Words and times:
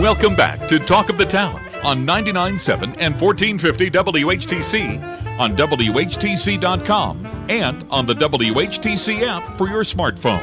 Welcome 0.00 0.34
back 0.34 0.66
to 0.68 0.78
Talk 0.78 1.10
of 1.10 1.18
the 1.18 1.26
Town 1.26 1.60
on 1.84 2.06
99.7 2.06 2.96
and 3.00 3.20
1450 3.20 3.90
WHTC, 3.90 5.38
on 5.38 5.54
WHTC.com, 5.54 7.26
and 7.50 7.86
on 7.90 8.06
the 8.06 8.14
WHTC 8.14 9.20
app 9.28 9.58
for 9.58 9.68
your 9.68 9.82
smartphone. 9.82 10.42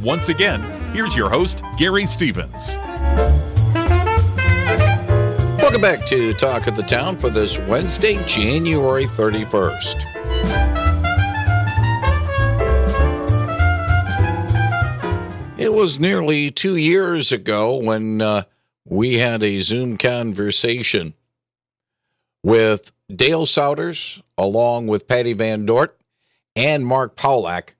Once 0.00 0.30
again, 0.30 0.62
here's 0.94 1.14
your 1.14 1.28
host, 1.28 1.62
Gary 1.76 2.06
Stevens. 2.06 2.74
Welcome 5.60 5.82
back 5.82 6.06
to 6.06 6.32
Talk 6.32 6.66
of 6.66 6.74
the 6.74 6.84
Town 6.84 7.18
for 7.18 7.28
this 7.28 7.58
Wednesday, 7.58 8.16
January 8.24 9.04
31st. 9.04 10.14
It 15.58 15.74
was 15.74 16.00
nearly 16.00 16.50
two 16.50 16.76
years 16.76 17.30
ago 17.30 17.76
when 17.76 18.22
uh, 18.22 18.44
we 18.84 19.18
had 19.18 19.42
a 19.42 19.60
Zoom 19.60 19.96
conversation 19.96 21.14
with 22.42 22.92
Dale 23.14 23.46
Sowders, 23.46 24.22
along 24.36 24.86
with 24.86 25.08
Patti 25.08 25.34
VanDort 25.34 25.90
and 26.54 26.86
Mark 26.86 27.16
Pawlak, 27.16 27.70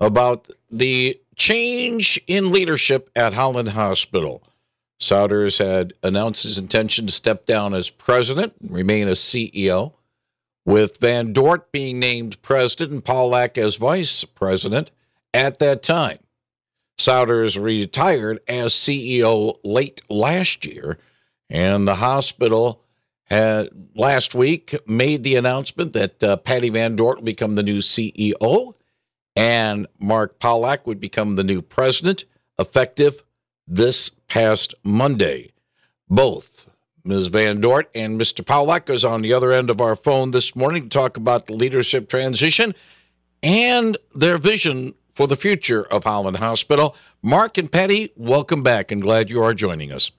about 0.00 0.48
the 0.70 1.20
change 1.36 2.20
in 2.26 2.52
leadership 2.52 3.10
at 3.16 3.34
Holland 3.34 3.70
Hospital. 3.70 4.42
Sowders 5.00 5.58
had 5.58 5.92
announced 6.02 6.44
his 6.44 6.58
intention 6.58 7.06
to 7.06 7.12
step 7.12 7.46
down 7.46 7.74
as 7.74 7.90
president 7.90 8.54
and 8.60 8.70
remain 8.70 9.08
as 9.08 9.18
CEO, 9.18 9.94
with 10.64 11.00
VanDort 11.00 11.64
being 11.72 11.98
named 11.98 12.40
president 12.40 12.92
and 12.92 13.04
Pawlak 13.04 13.58
as 13.58 13.76
vice 13.76 14.24
president 14.24 14.90
at 15.34 15.58
that 15.58 15.82
time. 15.82 16.18
Sowders 16.96 17.60
retired 17.60 18.40
as 18.48 18.72
CEO 18.72 19.58
late 19.64 20.02
last 20.08 20.64
year, 20.64 20.98
and 21.50 21.86
the 21.86 21.96
hospital 21.96 22.82
had 23.24 23.68
last 23.94 24.34
week 24.34 24.76
made 24.86 25.24
the 25.24 25.36
announcement 25.36 25.92
that 25.92 26.22
uh, 26.22 26.36
Patti 26.36 26.70
VanDort 26.70 27.16
will 27.16 27.22
become 27.22 27.54
the 27.54 27.62
new 27.62 27.78
CEO 27.78 28.74
and 29.36 29.86
Mark 29.98 30.38
Pawlak 30.38 30.86
would 30.86 31.00
become 31.00 31.36
the 31.36 31.44
new 31.44 31.60
president 31.62 32.24
effective 32.58 33.22
this 33.66 34.10
past 34.28 34.74
Monday. 34.84 35.52
Both 36.08 36.70
Ms. 37.04 37.30
VanDort 37.30 37.84
and 37.94 38.20
Mr. 38.20 38.44
Pawlak 38.44 38.88
is 38.88 39.04
on 39.04 39.22
the 39.22 39.32
other 39.32 39.52
end 39.52 39.70
of 39.70 39.80
our 39.80 39.96
phone 39.96 40.30
this 40.30 40.54
morning 40.54 40.84
to 40.84 40.88
talk 40.88 41.16
about 41.16 41.46
the 41.46 41.54
leadership 41.54 42.08
transition 42.08 42.74
and 43.42 43.96
their 44.14 44.38
vision 44.38 44.94
for 45.14 45.26
the 45.26 45.36
future 45.36 45.84
of 45.84 46.04
Holland 46.04 46.38
Hospital. 46.38 46.96
Mark 47.22 47.56
and 47.56 47.70
Patti, 47.70 48.12
welcome 48.16 48.62
back 48.62 48.90
and 48.90 49.00
glad 49.00 49.30
you 49.30 49.42
are 49.42 49.54
joining 49.54 49.92
us. 49.92 50.10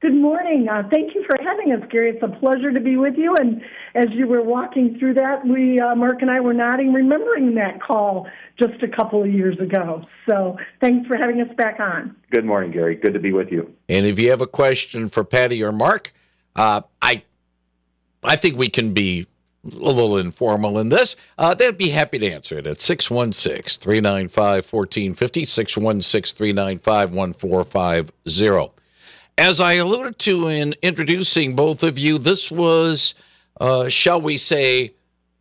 Good 0.00 0.14
morning. 0.14 0.66
Uh, 0.66 0.88
thank 0.90 1.14
you 1.14 1.22
for 1.26 1.36
having 1.44 1.72
us, 1.72 1.86
Gary. 1.90 2.10
It's 2.10 2.22
a 2.22 2.40
pleasure 2.40 2.72
to 2.72 2.80
be 2.80 2.96
with 2.96 3.18
you. 3.18 3.36
And 3.36 3.60
as 3.94 4.06
you 4.12 4.26
were 4.26 4.42
walking 4.42 4.98
through 4.98 5.14
that, 5.14 5.46
we, 5.46 5.78
uh, 5.78 5.94
Mark 5.94 6.22
and 6.22 6.30
I, 6.30 6.40
were 6.40 6.54
nodding, 6.54 6.94
remembering 6.94 7.54
that 7.56 7.82
call 7.82 8.26
just 8.58 8.82
a 8.82 8.88
couple 8.88 9.22
of 9.22 9.30
years 9.30 9.58
ago. 9.58 10.06
So 10.26 10.56
thanks 10.80 11.06
for 11.06 11.18
having 11.18 11.42
us 11.42 11.54
back 11.54 11.80
on. 11.80 12.16
Good 12.30 12.46
morning, 12.46 12.70
Gary. 12.70 12.96
Good 12.96 13.12
to 13.12 13.20
be 13.20 13.32
with 13.32 13.52
you. 13.52 13.74
And 13.90 14.06
if 14.06 14.18
you 14.18 14.30
have 14.30 14.40
a 14.40 14.46
question 14.46 15.06
for 15.08 15.22
Patti 15.22 15.62
or 15.62 15.70
Mark, 15.70 16.14
uh, 16.56 16.80
I, 17.02 17.22
I 18.24 18.36
think 18.36 18.56
we 18.56 18.70
can 18.70 18.94
be 18.94 19.26
a 19.64 19.68
little 19.68 20.16
informal 20.16 20.78
in 20.78 20.88
this, 20.88 21.16
uh, 21.38 21.54
they'd 21.54 21.76
be 21.76 21.90
happy 21.90 22.18
to 22.18 22.30
answer 22.30 22.58
it 22.58 22.66
at 22.66 22.80
616 22.80 23.80
395 23.80 24.72
1450, 24.72 25.44
616 25.44 26.36
395 26.36 27.12
1450. 27.12 28.74
As 29.36 29.60
I 29.60 29.74
alluded 29.74 30.18
to 30.20 30.48
in 30.48 30.74
introducing 30.82 31.56
both 31.56 31.82
of 31.82 31.98
you, 31.98 32.18
this 32.18 32.50
was, 32.50 33.14
uh, 33.60 33.88
shall 33.88 34.20
we 34.20 34.38
say, 34.38 34.94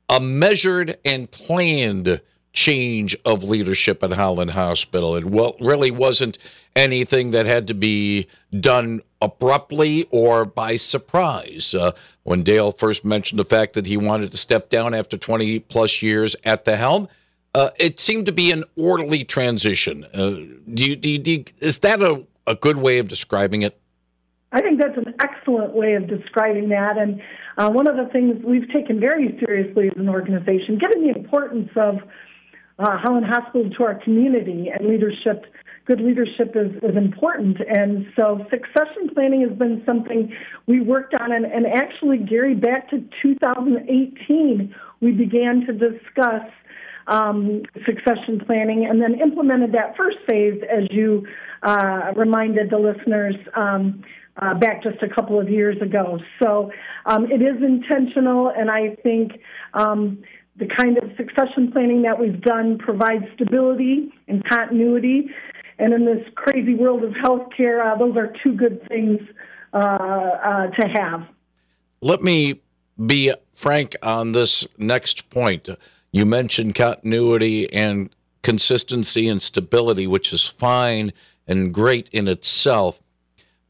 a 0.08 0.20
measured 0.20 0.98
and 1.06 1.30
planned 1.30 2.22
change 2.54 3.16
of 3.26 3.44
leadership 3.44 4.04
at 4.04 4.12
Holland 4.12 4.52
Hospital. 4.52 5.16
It 5.16 5.26
well, 5.26 5.56
really 5.60 5.92
wasn't 5.92 6.38
anything 6.76 7.32
that 7.32 7.46
had 7.46 7.68
to 7.68 7.74
be 7.74 8.28
done 8.60 9.02
abruptly 9.22 10.08
or 10.12 10.46
by 10.46 10.76
surprise. 10.76 11.74
Uh, 11.74 11.92
when 12.24 12.44
Dale 12.44 12.72
first 12.72 13.04
mentioned 13.06 13.40
the 13.40 13.46
fact 13.46 13.74
that 13.74 13.86
he 13.86 13.98
wanted 13.98 14.32
to 14.32 14.38
step 14.38 14.70
down 14.70 14.94
after 14.94 15.18
20 15.18 15.60
plus 15.60 16.02
years 16.02 16.36
at 16.44 16.66
the 16.66 16.78
helm, 16.78 17.08
uh, 17.56 17.70
it 17.80 18.00
seemed 18.00 18.26
to 18.28 18.32
be 18.32 18.52
an 18.52 18.64
orderly 18.76 19.24
transition. 19.24 20.06
Uh, 20.14 20.30
do 20.74 20.86
you, 20.86 20.96
do 20.96 21.10
you, 21.10 21.18
do 21.18 21.32
you, 21.32 21.44
is 21.60 21.80
that 21.80 22.02
a, 22.02 22.24
a 22.48 22.56
good 22.56 22.78
way 22.78 23.00
of 23.00 23.08
describing 23.08 23.64
it? 23.64 23.80
I 24.52 24.62
think 24.62 24.80
that's 24.80 24.98
an 24.98 25.14
excellent 25.22 25.74
way 25.74 25.94
of 25.94 26.08
describing 26.08 26.70
that. 26.70 26.98
And 26.98 27.22
uh, 27.58 27.70
one 27.70 27.88
of 27.88 27.98
the 27.98 28.12
things 28.12 28.44
we've 28.44 28.72
taken 28.72 29.00
very 29.00 29.38
seriously 29.46 29.90
as 29.90 29.98
an 29.98 30.10
organization, 30.10 30.78
given 30.80 31.04
the 31.04 31.10
importance 31.10 31.70
of 31.76 32.00
uh, 32.80 32.98
Holland 32.98 33.26
Hospital 33.28 33.70
to 33.78 33.84
our 33.84 33.96
community 33.96 34.70
and 34.74 34.88
leadership 34.88 35.46
good 35.90 36.02
leadership 36.02 36.56
is, 36.56 36.72
is 36.84 36.96
important. 36.96 37.58
And 37.68 38.06
so 38.18 38.46
succession 38.52 39.10
planning 39.12 39.42
has 39.42 39.58
been 39.58 39.82
something 39.88 40.32
we 40.68 40.82
worked 40.82 41.16
on. 41.20 41.32
And, 41.32 41.46
and 41.46 41.66
actually, 41.66 42.20
Gary, 42.20 42.54
back 42.54 42.92
to 42.92 43.04
2018, 43.24 44.76
we 45.02 45.12
began 45.12 45.66
to 45.66 45.74
discuss 45.74 46.46
um, 47.08 47.64
succession 47.88 48.40
planning 48.46 48.86
and 48.88 49.02
then 49.02 49.20
implemented 49.20 49.72
that 49.72 49.98
first 49.98 50.18
phase, 50.30 50.62
as 50.72 50.84
you 50.92 51.26
uh, 51.64 52.14
reminded 52.16 52.70
the 52.70 52.78
listeners. 52.78 53.36
Um, 53.56 54.04
uh, 54.42 54.54
back 54.54 54.82
just 54.82 55.04
a 55.04 55.10
couple 55.14 55.38
of 55.38 55.50
years 55.50 55.76
ago. 55.82 56.18
So 56.42 56.72
um, 57.06 57.26
it 57.30 57.42
is 57.42 57.62
intentional, 57.62 58.50
and 58.56 58.72
I 58.72 58.96
think 59.04 59.34
um, 59.74 60.24
the 60.60 60.68
kind 60.78 60.98
of 60.98 61.10
succession 61.18 61.72
planning 61.72 62.02
that 62.04 62.20
we've 62.20 62.42
done 62.42 62.78
provides 62.78 63.24
stability 63.36 64.12
and 64.28 64.48
continuity 64.48 65.30
and 65.80 65.94
in 65.94 66.06
this 66.06 66.28
crazy 66.36 66.76
world 66.76 67.04
of 67.04 67.14
healthcare, 67.14 67.82
uh, 67.82 67.98
those 67.98 68.18
are 68.18 68.34
two 68.44 68.54
good 68.54 68.86
things 68.90 69.22
uh, 69.74 69.78
uh, 69.78 70.68
to 70.68 70.88
have. 70.94 71.26
Let 72.02 72.22
me 72.22 72.62
be 73.04 73.34
frank 73.54 73.96
on 74.04 74.34
this 74.34 74.68
next 74.78 75.30
point. 75.30 75.70
You 76.12 76.26
mentioned 76.26 76.76
continuity 76.76 77.72
and 77.72 78.10
consistency 78.44 79.30
and 79.30 79.42
stability, 79.42 80.06
which 80.06 80.34
is 80.34 80.46
fine 80.46 81.14
and 81.48 81.74
great 81.74 82.10
in 82.12 82.28
itself. 82.28 83.02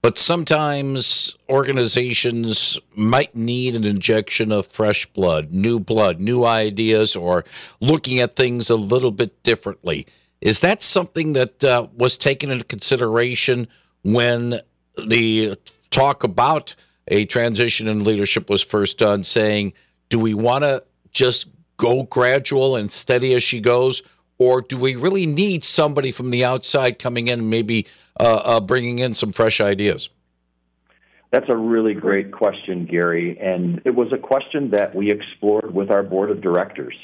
But 0.01 0.17
sometimes 0.17 1.35
organizations 1.49 2.79
might 2.95 3.35
need 3.35 3.75
an 3.75 3.83
injection 3.83 4.51
of 4.51 4.67
fresh 4.67 5.05
blood, 5.07 5.51
new 5.51 5.77
blood, 5.79 6.21
new 6.21 6.45
ideas, 6.45 7.17
or 7.17 7.43
looking 7.81 8.19
at 8.19 8.37
things 8.37 8.69
a 8.69 8.77
little 8.77 9.11
bit 9.11 9.43
differently. 9.43 10.07
Is 10.39 10.61
that 10.61 10.81
something 10.81 11.33
that 11.33 11.63
uh, 11.65 11.87
was 11.97 12.17
taken 12.17 12.49
into 12.49 12.63
consideration 12.63 13.67
when 14.03 14.61
the 14.97 15.57
talk 15.91 16.23
about 16.23 16.75
a 17.09 17.25
transition 17.25 17.89
in 17.89 18.05
leadership 18.05 18.49
was 18.49 18.61
first 18.61 18.99
done, 18.99 19.25
saying, 19.25 19.73
do 20.07 20.17
we 20.17 20.33
want 20.33 20.63
to 20.63 20.81
just 21.11 21.47
go 21.75 22.03
gradual 22.03 22.77
and 22.77 22.89
steady 22.91 23.33
as 23.33 23.43
she 23.43 23.59
goes? 23.59 24.01
Or 24.37 24.61
do 24.61 24.77
we 24.77 24.95
really 24.95 25.25
need 25.25 25.65
somebody 25.65 26.11
from 26.11 26.29
the 26.29 26.45
outside 26.45 26.99
coming 26.99 27.27
in 27.27 27.39
and 27.39 27.49
maybe 27.49 27.85
uh, 28.19 28.41
uh, 28.43 28.59
bringing 28.59 28.99
in 28.99 29.13
some 29.13 29.31
fresh 29.31 29.61
ideas? 29.61 30.09
That's 31.31 31.49
a 31.49 31.55
really 31.55 31.93
great 31.93 32.31
question, 32.31 32.85
Gary. 32.85 33.37
And 33.39 33.81
it 33.85 33.95
was 33.95 34.11
a 34.11 34.17
question 34.17 34.71
that 34.71 34.95
we 34.95 35.11
explored 35.11 35.73
with 35.73 35.91
our 35.91 36.01
board 36.01 36.31
of 36.31 36.41
directors 36.41 36.95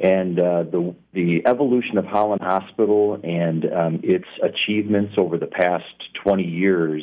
and 0.00 0.38
uh, 0.38 0.64
the 0.64 0.94
the 1.12 1.42
evolution 1.46 1.98
of 1.98 2.04
Holland 2.04 2.42
Hospital 2.42 3.20
and 3.22 3.64
um, 3.72 4.00
its 4.02 4.26
achievements 4.42 5.14
over 5.16 5.38
the 5.38 5.46
past 5.46 5.84
20 6.22 6.42
years 6.42 7.02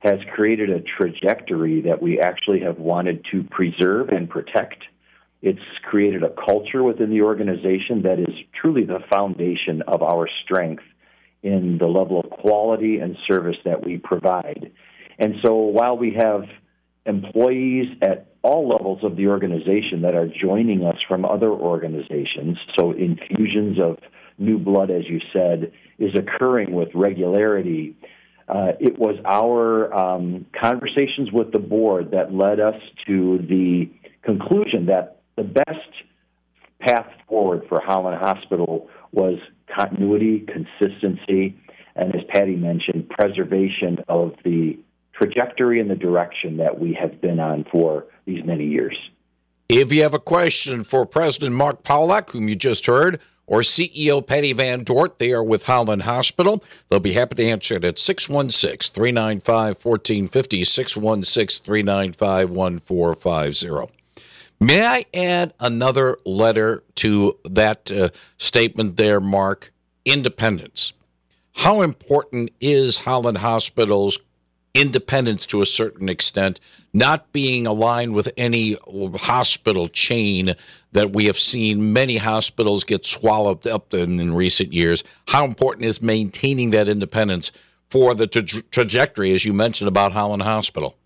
has 0.00 0.18
created 0.34 0.70
a 0.70 0.80
trajectory 0.80 1.82
that 1.82 2.00
we 2.00 2.20
actually 2.20 2.60
have 2.60 2.78
wanted 2.78 3.24
to 3.30 3.44
preserve 3.44 4.08
and 4.08 4.28
protect. 4.28 4.82
It's 5.42 5.60
created 5.82 6.22
a 6.22 6.30
culture 6.30 6.82
within 6.82 7.10
the 7.10 7.22
organization 7.22 8.02
that 8.02 8.18
is 8.18 8.34
truly 8.60 8.84
the 8.84 9.00
foundation 9.10 9.82
of 9.82 10.02
our 10.02 10.28
strength 10.44 10.84
in 11.42 11.78
the 11.78 11.86
level 11.86 12.20
of 12.20 12.30
quality 12.30 12.98
and 12.98 13.16
service 13.26 13.56
that 13.64 13.84
we 13.84 13.98
provide. 13.98 14.72
And 15.18 15.36
so 15.44 15.54
while 15.54 15.96
we 15.96 16.14
have 16.18 16.44
employees 17.04 17.88
at 18.00 18.32
all 18.42 18.68
levels 18.68 19.04
of 19.04 19.16
the 19.16 19.28
organization 19.28 20.02
that 20.02 20.14
are 20.14 20.26
joining 20.26 20.84
us 20.84 20.96
from 21.08 21.24
other 21.24 21.50
organizations. 21.50 22.58
So 22.78 22.92
infusions 22.92 23.78
of 23.80 23.98
new 24.38 24.58
blood, 24.58 24.90
as 24.90 25.04
you 25.08 25.20
said, 25.32 25.72
is 25.98 26.10
occurring 26.14 26.72
with 26.72 26.88
regularity. 26.94 27.96
Uh, 28.48 28.72
it 28.80 28.98
was 28.98 29.16
our 29.24 29.94
um, 29.94 30.46
conversations 30.60 31.30
with 31.32 31.52
the 31.52 31.60
board 31.60 32.10
that 32.10 32.34
led 32.34 32.58
us 32.58 32.74
to 33.06 33.38
the 33.38 33.88
conclusion 34.22 34.86
that 34.86 35.20
the 35.36 35.44
best 35.44 35.78
path 36.80 37.06
forward 37.28 37.62
for 37.68 37.80
Holland 37.80 38.18
Hospital 38.20 38.88
was 39.12 39.38
continuity, 39.74 40.46
consistency, 40.46 41.56
and 41.94 42.14
as 42.14 42.22
Patti 42.28 42.56
mentioned, 42.56 43.08
preservation 43.10 43.98
of 44.08 44.32
the 44.44 44.78
trajectory 45.12 45.80
and 45.80 45.90
the 45.90 45.94
direction 45.94 46.56
that 46.56 46.80
we 46.80 46.96
have 47.00 47.20
been 47.20 47.38
on 47.38 47.64
for 47.70 48.06
these 48.26 48.44
many 48.44 48.66
years. 48.66 48.96
If 49.68 49.92
you 49.92 50.02
have 50.02 50.14
a 50.14 50.18
question 50.18 50.84
for 50.84 51.06
President 51.06 51.54
Mark 51.54 51.82
Pawlak, 51.82 52.30
whom 52.30 52.48
you 52.48 52.56
just 52.56 52.86
heard, 52.86 53.20
or 53.46 53.60
CEO 53.60 54.26
Patti 54.26 54.54
VanDort, 54.54 55.18
they 55.18 55.32
are 55.32 55.44
with 55.44 55.64
Holland 55.64 56.02
Hospital. 56.02 56.62
They'll 56.88 57.00
be 57.00 57.12
happy 57.12 57.36
to 57.36 57.44
answer 57.44 57.76
it 57.76 57.84
at 57.84 57.98
616 57.98 58.94
395 58.94 59.84
1450, 59.84 60.64
616 60.64 61.64
395 61.64 62.50
1450. 62.50 64.01
May 64.62 64.86
I 64.86 65.04
add 65.12 65.54
another 65.58 66.18
letter 66.24 66.84
to 66.94 67.36
that 67.44 67.90
uh, 67.90 68.10
statement 68.38 68.96
there, 68.96 69.18
Mark? 69.18 69.72
Independence. 70.04 70.92
How 71.54 71.80
important 71.80 72.52
is 72.60 72.98
Holland 72.98 73.38
Hospital's 73.38 74.20
independence 74.72 75.46
to 75.46 75.62
a 75.62 75.66
certain 75.66 76.08
extent, 76.08 76.60
not 76.92 77.32
being 77.32 77.66
aligned 77.66 78.14
with 78.14 78.28
any 78.36 78.76
hospital 79.16 79.88
chain 79.88 80.54
that 80.92 81.12
we 81.12 81.24
have 81.24 81.38
seen 81.38 81.92
many 81.92 82.18
hospitals 82.18 82.84
get 82.84 83.04
swallowed 83.04 83.66
up 83.66 83.92
in, 83.92 84.20
in 84.20 84.32
recent 84.32 84.72
years. 84.72 85.02
How 85.26 85.44
important 85.44 85.86
is 85.86 86.00
maintaining 86.00 86.70
that 86.70 86.86
independence 86.86 87.50
for 87.90 88.14
the 88.14 88.28
tra- 88.28 88.62
trajectory, 88.70 89.34
as 89.34 89.44
you 89.44 89.52
mentioned, 89.52 89.88
about 89.88 90.12
Holland 90.12 90.44
Hospital? 90.44 90.96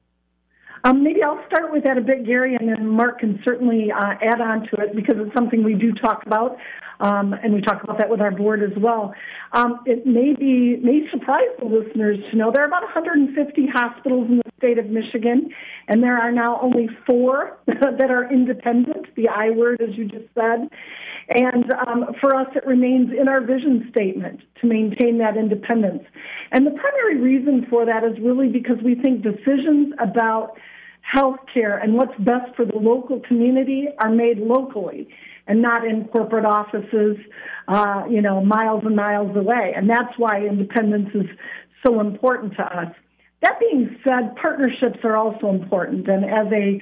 Um, 0.86 1.02
maybe 1.02 1.20
I'll 1.20 1.42
start 1.48 1.72
with 1.72 1.82
that 1.82 1.98
a 1.98 2.00
bit, 2.00 2.24
Gary, 2.24 2.54
and 2.54 2.68
then 2.68 2.86
Mark 2.86 3.18
can 3.18 3.40
certainly 3.44 3.90
uh, 3.90 4.14
add 4.22 4.40
on 4.40 4.60
to 4.70 4.82
it 4.82 4.94
because 4.94 5.16
it's 5.18 5.34
something 5.34 5.64
we 5.64 5.74
do 5.74 5.90
talk 5.92 6.22
about, 6.24 6.58
um, 7.00 7.32
and 7.32 7.52
we 7.52 7.60
talk 7.60 7.82
about 7.82 7.98
that 7.98 8.08
with 8.08 8.20
our 8.20 8.30
board 8.30 8.62
as 8.62 8.70
well. 8.78 9.12
Um, 9.50 9.80
it 9.84 10.06
may 10.06 10.32
be 10.38 10.76
may 10.80 11.00
surprise 11.10 11.50
the 11.58 11.64
listeners 11.64 12.18
to 12.30 12.36
know 12.36 12.52
there 12.54 12.62
are 12.62 12.68
about 12.68 12.84
150 12.84 13.66
hospitals 13.74 14.28
in 14.30 14.36
the 14.36 14.50
state 14.58 14.78
of 14.78 14.86
Michigan, 14.86 15.50
and 15.88 16.04
there 16.04 16.16
are 16.16 16.30
now 16.30 16.60
only 16.62 16.88
four 17.04 17.58
that 17.66 18.08
are 18.08 18.32
independent. 18.32 19.06
The 19.16 19.28
I 19.28 19.50
word, 19.50 19.80
as 19.80 19.96
you 19.96 20.04
just 20.04 20.32
said. 20.34 20.68
And 21.30 21.64
um, 21.88 22.14
for 22.20 22.36
us, 22.36 22.46
it 22.54 22.64
remains 22.64 23.10
in 23.10 23.26
our 23.26 23.40
vision 23.40 23.88
statement 23.90 24.40
to 24.60 24.68
maintain 24.68 25.18
that 25.18 25.36
independence. 25.36 26.04
And 26.52 26.64
the 26.64 26.70
primary 26.70 27.20
reason 27.20 27.66
for 27.68 27.84
that 27.84 28.04
is 28.04 28.16
really 28.22 28.46
because 28.46 28.76
we 28.84 28.94
think 28.94 29.22
decisions 29.22 29.92
about 29.98 30.56
healthcare 31.14 31.82
and 31.82 31.94
what's 31.94 32.16
best 32.18 32.54
for 32.56 32.64
the 32.64 32.76
local 32.76 33.20
community 33.20 33.86
are 34.02 34.10
made 34.10 34.38
locally 34.38 35.08
and 35.46 35.62
not 35.62 35.86
in 35.86 36.04
corporate 36.06 36.44
offices, 36.44 37.16
uh, 37.68 38.02
you 38.10 38.20
know, 38.20 38.44
miles 38.44 38.82
and 38.84 38.96
miles 38.96 39.36
away. 39.36 39.72
And 39.76 39.88
that's 39.88 40.12
why 40.18 40.40
independence 40.40 41.10
is 41.14 41.26
so 41.86 42.00
important 42.00 42.54
to 42.56 42.64
us. 42.64 42.92
That 43.42 43.60
being 43.60 43.96
said, 44.02 44.34
partnerships 44.40 44.98
are 45.04 45.16
also 45.16 45.50
important. 45.50 46.08
And 46.08 46.24
as 46.24 46.52
a 46.52 46.80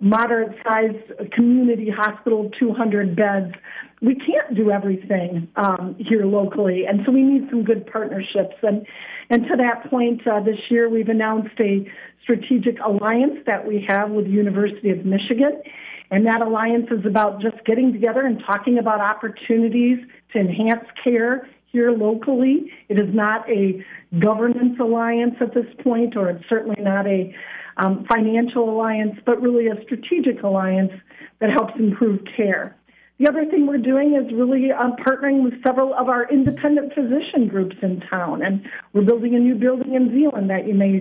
moderate 0.00 0.56
sized 0.64 1.32
community 1.32 1.90
hospital, 1.90 2.50
200 2.58 3.14
beds, 3.14 3.54
we 4.02 4.14
can't 4.14 4.54
do 4.56 4.70
everything 4.70 5.48
um, 5.56 5.96
here 5.98 6.24
locally. 6.24 6.84
And 6.88 7.00
so 7.04 7.12
we 7.12 7.22
need 7.22 7.48
some 7.50 7.64
good 7.64 7.86
partnerships. 7.86 8.56
And, 8.62 8.86
and 9.28 9.44
to 9.44 9.56
that 9.58 9.88
point, 9.90 10.26
uh, 10.26 10.40
this 10.40 10.58
year 10.70 10.88
we've 10.88 11.08
announced 11.08 11.58
a 11.60 11.86
strategic 12.22 12.78
alliance 12.80 13.38
that 13.46 13.66
we 13.66 13.84
have 13.88 14.10
with 14.10 14.24
the 14.24 14.32
University 14.32 14.90
of 14.90 15.04
Michigan. 15.04 15.62
And 16.10 16.26
that 16.26 16.42
alliance 16.42 16.86
is 16.90 17.06
about 17.06 17.40
just 17.40 17.64
getting 17.66 17.92
together 17.92 18.22
and 18.22 18.42
talking 18.44 18.78
about 18.78 19.00
opportunities 19.00 19.98
to 20.32 20.40
enhance 20.40 20.84
care 21.04 21.48
here 21.72 21.92
locally. 21.92 22.72
It 22.88 22.98
is 22.98 23.14
not 23.14 23.48
a 23.48 23.84
governance 24.18 24.78
alliance 24.80 25.36
at 25.40 25.54
this 25.54 25.66
point, 25.84 26.16
or 26.16 26.30
it's 26.30 26.44
certainly 26.48 26.82
not 26.82 27.06
a 27.06 27.32
um, 27.80 28.04
financial 28.08 28.68
alliance, 28.68 29.18
but 29.24 29.40
really 29.40 29.66
a 29.66 29.82
strategic 29.82 30.42
alliance 30.42 30.92
that 31.40 31.50
helps 31.50 31.72
improve 31.78 32.20
care. 32.36 32.76
The 33.18 33.28
other 33.28 33.44
thing 33.44 33.66
we're 33.66 33.78
doing 33.78 34.14
is 34.14 34.32
really 34.32 34.72
um, 34.72 34.92
partnering 35.06 35.44
with 35.44 35.54
several 35.66 35.92
of 35.94 36.08
our 36.08 36.30
independent 36.30 36.94
physician 36.94 37.48
groups 37.48 37.76
in 37.82 38.00
town, 38.08 38.42
and 38.42 38.62
we're 38.92 39.04
building 39.04 39.34
a 39.34 39.38
new 39.38 39.54
building 39.54 39.94
in 39.94 40.10
Zeeland 40.10 40.48
that 40.48 40.66
you 40.66 40.74
may 40.74 41.00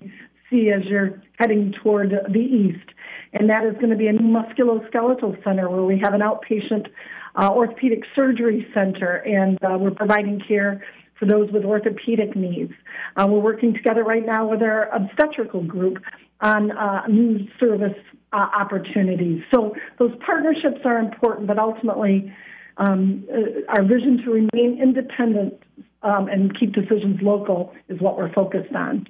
see 0.50 0.70
as 0.70 0.84
you're 0.86 1.22
heading 1.38 1.74
toward 1.82 2.10
the 2.10 2.40
east. 2.40 2.90
And 3.32 3.50
that 3.50 3.64
is 3.64 3.74
going 3.76 3.92
to 3.92 3.96
be 3.96 4.08
a 4.08 4.12
new 4.12 4.28
musculoskeletal 4.28 5.44
center 5.44 5.70
where 5.70 5.84
we 5.84 6.00
have 6.04 6.14
an 6.14 6.22
outpatient 6.22 6.88
uh, 7.36 7.50
orthopedic 7.54 8.04
surgery 8.16 8.68
center, 8.74 9.18
and 9.26 9.58
uh, 9.64 9.78
we're 9.80 9.92
providing 9.92 10.42
care 10.46 10.84
for 11.18 11.26
those 11.26 11.52
with 11.52 11.64
orthopedic 11.64 12.36
needs. 12.36 12.74
Uh, 13.16 13.28
we're 13.30 13.40
working 13.40 13.74
together 13.74 14.04
right 14.04 14.26
now 14.26 14.48
with 14.48 14.62
our 14.62 14.90
obstetrical 14.94 15.64
group 15.64 16.00
on 16.42 16.72
uh, 16.72 17.06
new 17.08 17.48
service 17.60 17.98
uh, 18.32 18.48
opportunities. 18.54 19.42
So 19.54 19.76
those 19.98 20.12
partnerships 20.26 20.82
are 20.86 21.00
important, 21.00 21.48
but 21.48 21.60
ultimately, 21.60 22.34
um, 22.78 23.26
uh, 23.32 23.72
our 23.74 23.84
vision 23.84 24.22
to 24.24 24.32
remain 24.32 24.82
independent 24.82 25.62
um, 26.02 26.28
and 26.28 26.58
keep 26.58 26.74
decisions 26.74 27.22
local 27.22 27.74
is 27.90 28.00
what 28.00 28.18
we're 28.18 28.32
focused 28.34 28.74
on. 28.74 29.08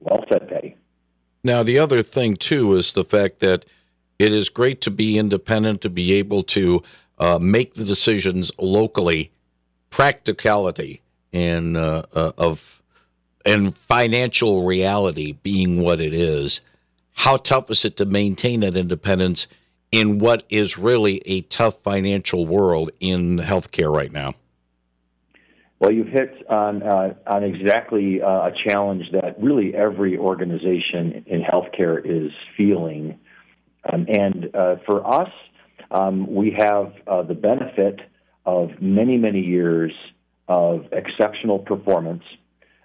Well 0.00 0.24
said, 0.28 0.48
Patti. 0.48 0.76
Now, 1.42 1.62
the 1.62 1.78
other 1.78 2.02
thing, 2.02 2.36
too, 2.36 2.74
is 2.74 2.92
the 2.92 3.04
fact 3.04 3.40
that 3.40 3.64
it 4.18 4.32
is 4.32 4.50
great 4.50 4.82
to 4.82 4.90
be 4.90 5.16
independent, 5.16 5.80
to 5.80 5.90
be 5.90 6.12
able 6.14 6.42
to 6.42 6.82
uh, 7.18 7.38
make 7.38 7.74
the 7.74 7.84
decisions 7.84 8.50
locally, 8.58 9.32
practicality 9.88 11.00
and 11.32 11.76
uh, 11.76 12.02
uh, 12.12 12.32
of 12.36 12.79
and 13.44 13.76
financial 13.76 14.64
reality 14.66 15.32
being 15.32 15.82
what 15.82 16.00
it 16.00 16.14
is. 16.14 16.60
How 17.12 17.36
tough 17.36 17.70
is 17.70 17.84
it 17.84 17.96
to 17.98 18.04
maintain 18.04 18.60
that 18.60 18.76
independence 18.76 19.46
in 19.92 20.18
what 20.18 20.44
is 20.48 20.78
really 20.78 21.22
a 21.26 21.42
tough 21.42 21.82
financial 21.82 22.46
world 22.46 22.90
in 23.00 23.38
healthcare 23.38 23.94
right 23.94 24.12
now? 24.12 24.34
Well, 25.80 25.92
you've 25.92 26.08
hit 26.08 26.46
on 26.48 26.82
uh, 26.82 27.14
on 27.26 27.42
exactly 27.42 28.20
uh, 28.20 28.28
a 28.28 28.52
challenge 28.66 29.04
that 29.12 29.42
really 29.42 29.74
every 29.74 30.18
organization 30.18 31.24
in 31.26 31.42
healthcare 31.42 31.98
is 32.04 32.30
feeling, 32.54 33.18
um, 33.90 34.04
and 34.06 34.54
uh, 34.54 34.76
for 34.84 35.06
us, 35.10 35.30
um, 35.90 36.32
we 36.34 36.54
have 36.58 36.92
uh, 37.06 37.22
the 37.22 37.34
benefit 37.34 37.98
of 38.44 38.70
many 38.82 39.16
many 39.16 39.40
years 39.40 39.92
of 40.48 40.84
exceptional 40.92 41.58
performance, 41.58 42.24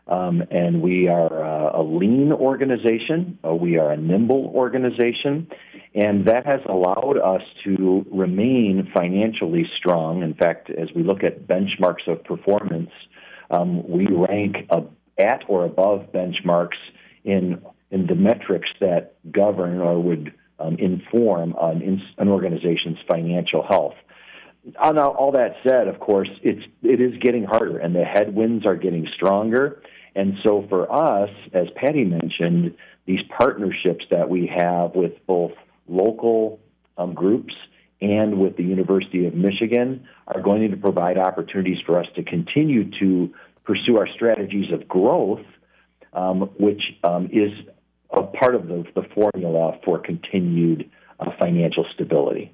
um, 0.07 0.44
and 0.51 0.82
we 0.82 1.08
are 1.08 1.44
uh, 1.44 1.82
a 1.82 1.84
lean 1.84 2.32
organization. 2.32 3.39
Uh, 3.44 3.56
we 3.56 3.77
are 3.77 3.91
a 3.91 3.98
nimble 3.98 4.51
organization, 4.53 5.48
and 5.96 6.27
that 6.27 6.46
has 6.46 6.62
allowed 6.70 7.18
us 7.18 7.41
to 7.63 8.06
remain 8.12 8.91
financially 8.96 9.65
strong. 9.77 10.22
In 10.22 10.34
fact, 10.34 10.70
as 10.70 10.89
we 10.96 11.03
look 11.03 11.24
at 11.24 11.48
benchmarks 11.48 12.08
of 12.08 12.24
performance, 12.24 12.91
um, 13.50 13.88
we 13.88 14.08
rank 14.08 14.58
at 15.18 15.44
or 15.48 15.65
above 15.65 16.12
benchmarks 16.12 16.77
in 17.24 17.62
in 17.91 18.08
the 18.08 18.15
metrics 18.15 18.70
that 18.82 19.15
govern 19.32 19.80
or 19.80 20.01
would 20.01 20.34
um, 20.60 20.75
inform 20.80 21.56
an, 21.60 22.01
an 22.18 22.27
organization's 22.27 22.98
financial 23.08 23.65
health. 23.68 23.94
Uh, 24.80 24.91
now, 24.91 25.10
all 25.10 25.32
that 25.32 25.56
said, 25.68 25.88
of 25.88 26.00
course, 26.00 26.30
it's 26.41 26.63
it 26.82 27.00
is 27.00 27.13
getting 27.22 27.44
harder, 27.44 27.77
and 27.77 27.96
the 27.96 28.03
headwinds 28.03 28.65
are 28.65 28.75
getting 28.75 29.08
stronger. 29.15 29.82
And 30.15 30.36
so, 30.45 30.65
for 30.69 30.91
us, 30.91 31.29
as 31.53 31.67
Patti 31.75 32.05
mentioned, 32.05 32.75
these 33.05 33.19
partnerships 33.38 34.05
that 34.12 34.29
we 34.29 34.50
have 34.57 34.95
with 34.95 35.13
both 35.27 35.51
local 35.88 36.60
um, 36.98 37.13
groups 37.13 37.53
and 38.01 38.39
with 38.39 38.57
the 38.57 38.63
University 38.63 39.25
of 39.25 39.34
Michigan 39.34 40.07
are 40.27 40.41
going 40.41 40.69
to 40.72 40.77
provide 40.77 41.17
opportunities 41.17 41.77
for 41.86 42.00
us 42.00 42.07
to 42.15 42.24
continue 42.24 42.89
to 43.00 43.34
pursue 43.63 43.98
our 43.98 44.07
strategies 44.07 44.72
of 44.72 44.88
growth, 44.88 45.45
um, 46.13 46.50
which 46.60 46.81
um, 47.03 47.29
is 47.31 47.51
a 48.12 48.24
part 48.24 48.55
of 48.55 48.67
the, 48.67 48.86
the 48.95 49.03
formula 49.13 49.77
for 49.84 50.00
continued 50.00 50.89
uh, 51.19 51.31
financial 51.39 51.86
stability. 51.93 52.53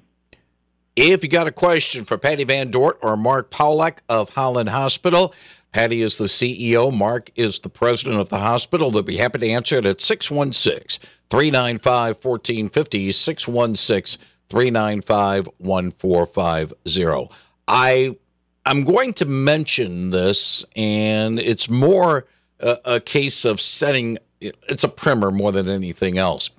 If 0.94 1.22
you 1.22 1.30
got 1.30 1.46
a 1.46 1.52
question 1.52 2.04
for 2.04 2.18
Patti 2.18 2.44
VanDort 2.44 2.94
or 3.00 3.16
Mark 3.16 3.50
Pawlak 3.50 3.98
of 4.08 4.30
Holland 4.30 4.68
Hospital, 4.68 5.34
Patti 5.72 6.02
is 6.02 6.18
the 6.18 6.26
CEO. 6.26 6.94
Mark 6.94 7.30
is 7.34 7.58
the 7.58 7.70
president 7.70 8.20
of 8.20 8.28
the 8.28 8.38
hospital. 8.38 8.90
They'll 8.90 9.02
be 9.02 9.16
happy 9.16 9.38
to 9.38 9.48
answer 9.48 9.76
it 9.76 9.86
at 9.86 10.00
616 10.00 11.00
395 11.30 12.22
1450, 12.22 13.12
616 13.12 14.22
395 14.50 15.48
1450. 15.58 17.34
I 17.66 18.16
I'm 18.64 18.84
going 18.84 19.12
to 19.14 19.24
mention 19.24 20.10
this, 20.10 20.64
and 20.76 21.40
it's 21.40 21.68
more 21.68 22.26
a, 22.60 22.78
a, 22.84 23.00
case 23.00 23.44
of 23.44 23.60
setting. 23.60 24.18
It's 24.40 24.84
a 24.84 24.88
primer 24.88 25.30
more 25.30 25.50
than 25.52 25.68
anything 25.68 26.16
else. 26.16 26.50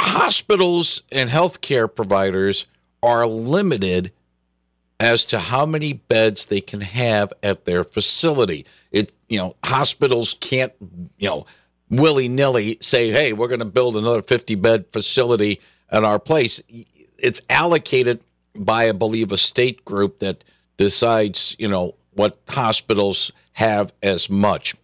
Hospitals 0.00 1.02
and 1.10 1.28
healthcare 1.28 1.92
providers 1.92 2.66
are 3.02 3.26
limited 3.26 4.12
as 4.98 5.26
to 5.26 5.38
how 5.38 5.66
many 5.66 5.92
beds 5.92 6.46
they 6.46 6.60
can 6.60 6.80
have 6.80 7.32
at 7.42 7.64
their 7.64 7.84
facility. 7.84 8.64
It 8.90 9.12
you 9.28 9.38
know 9.38 9.56
hospitals 9.64 10.36
can't 10.40 10.72
you 11.18 11.28
know 11.28 11.46
willy 11.90 12.28
nilly 12.28 12.78
say, 12.80 13.10
hey, 13.10 13.32
we're 13.32 13.48
going 13.48 13.60
to 13.60 13.64
build 13.64 13.96
another 13.96 14.22
50 14.22 14.54
bed 14.56 14.86
facility 14.90 15.60
at 15.90 16.04
our 16.04 16.18
place. 16.18 16.60
It's 17.18 17.40
allocated 17.48 18.20
by, 18.54 18.88
I 18.88 18.92
believe, 18.92 19.32
a 19.32 19.38
state 19.38 19.84
group 19.84 20.18
that 20.18 20.44
decides 20.76 21.56
you 21.58 21.68
know 21.68 21.94
what 22.12 22.38
hospitals 22.48 23.32
have 23.52 23.92
as 24.02 24.28
much. 24.30 24.74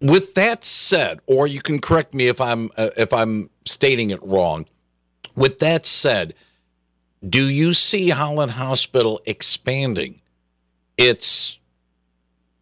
With 0.00 0.34
that 0.34 0.64
said, 0.64 1.20
or 1.26 1.46
you 1.46 1.62
can 1.62 1.80
correct 1.80 2.12
me 2.12 2.26
if 2.28 2.40
I'm 2.40 2.70
uh, 2.76 2.90
if 2.96 3.12
I'm 3.12 3.50
stating 3.64 4.10
it 4.10 4.22
wrong. 4.22 4.66
With 5.34 5.60
that 5.60 5.86
said 5.86 6.34
do 7.26 7.48
you 7.48 7.72
see 7.72 8.08
Holland 8.08 8.52
Hospital 8.52 9.20
expanding 9.26 10.20
its 10.96 11.58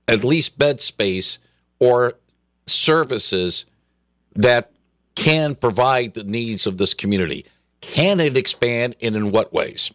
at 0.07 0.25
least 0.25 0.59
bed 0.59 0.81
space 0.81 1.39
or 1.79 2.15
services 2.67 3.65
that 4.35 4.71
can 5.15 5.55
provide 5.55 6.15
the 6.15 6.25
needs 6.25 6.67
of 6.67 6.79
this 6.79 6.95
community? 6.95 7.47
Can 7.81 8.21
it 8.21 8.37
expand 8.37 8.97
and 9.01 9.17
in 9.17 9.31
what 9.31 9.53
ways? 9.53 9.91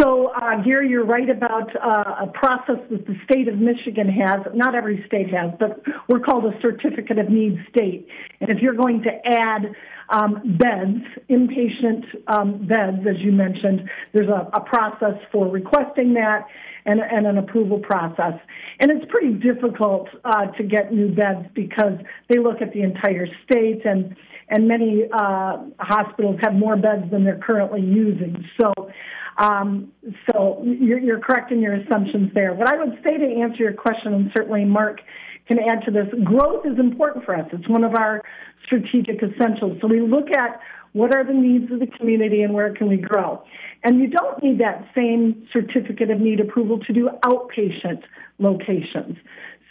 So, 0.00 0.28
uh, 0.28 0.62
Gary, 0.62 0.88
you're 0.88 1.04
right 1.04 1.28
about 1.28 1.68
uh, 1.76 2.24
a 2.24 2.26
process 2.28 2.78
that 2.90 3.06
the 3.06 3.14
state 3.24 3.46
of 3.46 3.58
Michigan 3.58 4.08
has. 4.08 4.40
Not 4.54 4.74
every 4.74 5.04
state 5.06 5.28
has, 5.34 5.50
but 5.60 5.82
we're 6.08 6.20
called 6.20 6.46
a 6.46 6.58
certificate 6.62 7.18
of 7.18 7.28
need 7.28 7.58
state. 7.68 8.08
And 8.40 8.48
if 8.48 8.62
you're 8.62 8.74
going 8.74 9.02
to 9.02 9.10
add 9.26 9.74
um, 10.12 10.42
beds, 10.58 11.02
inpatient 11.30 12.04
um, 12.28 12.66
beds, 12.66 12.98
as 13.08 13.16
you 13.20 13.32
mentioned, 13.32 13.88
there's 14.12 14.28
a, 14.28 14.48
a 14.52 14.60
process 14.60 15.18
for 15.32 15.48
requesting 15.48 16.14
that 16.14 16.46
and, 16.84 17.00
and, 17.00 17.26
an 17.26 17.38
approval 17.38 17.78
process. 17.78 18.34
And 18.80 18.90
it's 18.90 19.10
pretty 19.10 19.34
difficult 19.34 20.08
uh, 20.24 20.46
to 20.46 20.62
get 20.62 20.92
new 20.92 21.08
beds 21.08 21.46
because 21.54 21.98
they 22.28 22.38
look 22.38 22.60
at 22.60 22.72
the 22.72 22.82
entire 22.82 23.26
state 23.44 23.84
and 23.84 24.14
and 24.48 24.68
many 24.68 25.04
uh, 25.10 25.56
hospitals 25.78 26.38
have 26.42 26.52
more 26.52 26.76
beds 26.76 27.10
than 27.10 27.24
they're 27.24 27.40
currently 27.42 27.80
using. 27.80 28.44
So 28.60 28.74
um, 29.38 29.92
so 30.30 30.62
you're, 30.62 30.98
you're 30.98 31.20
correct 31.20 31.52
in 31.52 31.60
your 31.60 31.74
assumptions 31.74 32.30
there. 32.34 32.52
What 32.52 32.70
I 32.70 32.76
would 32.76 32.98
say 33.04 33.16
to 33.16 33.40
answer 33.40 33.62
your 33.62 33.72
question, 33.72 34.12
and 34.12 34.30
certainly 34.36 34.64
Mark 34.64 35.00
can 35.48 35.58
add 35.58 35.84
to 35.86 35.90
this, 35.90 36.06
growth 36.24 36.64
is 36.64 36.78
important 36.78 37.24
for 37.24 37.36
us. 37.36 37.48
It's 37.52 37.68
one 37.68 37.84
of 37.84 37.94
our 37.94 38.22
strategic 38.64 39.22
essentials. 39.22 39.78
So 39.80 39.88
we 39.88 40.00
look 40.00 40.30
at 40.36 40.60
what 40.92 41.14
are 41.14 41.24
the 41.24 41.32
needs 41.32 41.72
of 41.72 41.80
the 41.80 41.86
community 41.86 42.42
and 42.42 42.52
where 42.52 42.72
can 42.74 42.88
we 42.88 42.96
grow. 42.96 43.42
And 43.82 43.98
you 43.98 44.08
don't 44.08 44.42
need 44.42 44.60
that 44.60 44.86
same 44.94 45.46
certificate 45.52 46.10
of 46.10 46.20
need 46.20 46.40
approval 46.40 46.78
to 46.80 46.92
do 46.92 47.10
outpatient 47.24 48.02
locations. 48.38 49.16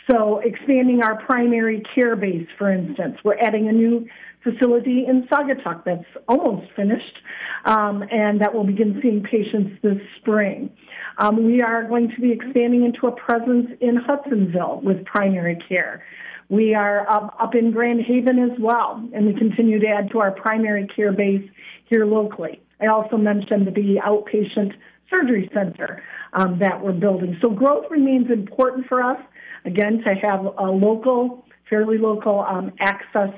So 0.10 0.40
expanding 0.40 1.02
our 1.04 1.22
primary 1.24 1.84
care 1.96 2.16
base, 2.16 2.48
for 2.58 2.72
instance, 2.72 3.18
we're 3.24 3.38
adding 3.38 3.70
a 3.70 3.72
new 3.72 4.08
facility 4.44 5.06
in 5.08 5.28
Saugatuck 5.28 5.84
that's 5.86 6.06
almost 6.28 6.72
finished, 6.76 7.18
um, 7.66 8.04
and 8.12 8.42
that 8.42 8.54
will 8.54 8.64
begin 8.64 9.00
seeing 9.02 9.24
patients 9.24 9.80
this 9.82 9.98
spring. 10.20 10.70
Um, 11.18 11.46
we 11.46 11.62
are 11.62 11.84
going 11.84 12.10
to 12.10 12.22
be 12.22 12.32
expanding 12.32 12.86
into 12.86 13.08
a 13.08 13.12
presence 13.12 13.68
in 13.80 13.98
Hudsonville 13.98 14.82
with 14.84 15.06
primary 15.06 15.58
care. 15.68 16.04
We 16.50 16.74
are 16.74 17.10
up, 17.10 17.36
up 17.40 17.56
in 17.56 17.72
Grand 17.72 18.02
Haven 18.02 18.40
as 18.40 18.58
well, 18.60 19.08
and 19.14 19.26
we 19.26 19.34
continue 19.34 19.80
to 19.80 19.88
add 19.88 20.12
to 20.12 20.20
our 20.20 20.32
primary 20.32 20.88
care 20.88 21.14
base 21.14 21.48
here 21.90 22.06
locally. 22.06 22.62
I 22.82 22.88
also 22.88 23.18
mentioned 23.18 23.68
the 23.68 24.00
outpatient 24.04 24.74
surgery 25.10 25.50
center 25.54 26.04
um, 26.34 26.60
that 26.60 26.82
we're 26.82 26.94
building. 26.94 27.38
So 27.42 27.50
growth 27.50 27.86
remains 27.90 28.32
important 28.32 28.88
for 28.88 29.04
us, 29.04 29.20
again, 29.66 30.02
to 30.04 30.16
have 30.28 30.46
a 30.58 30.72
local, 30.72 31.46
fairly 31.70 31.98
local 31.98 32.42
um, 32.42 32.72
access 32.80 33.30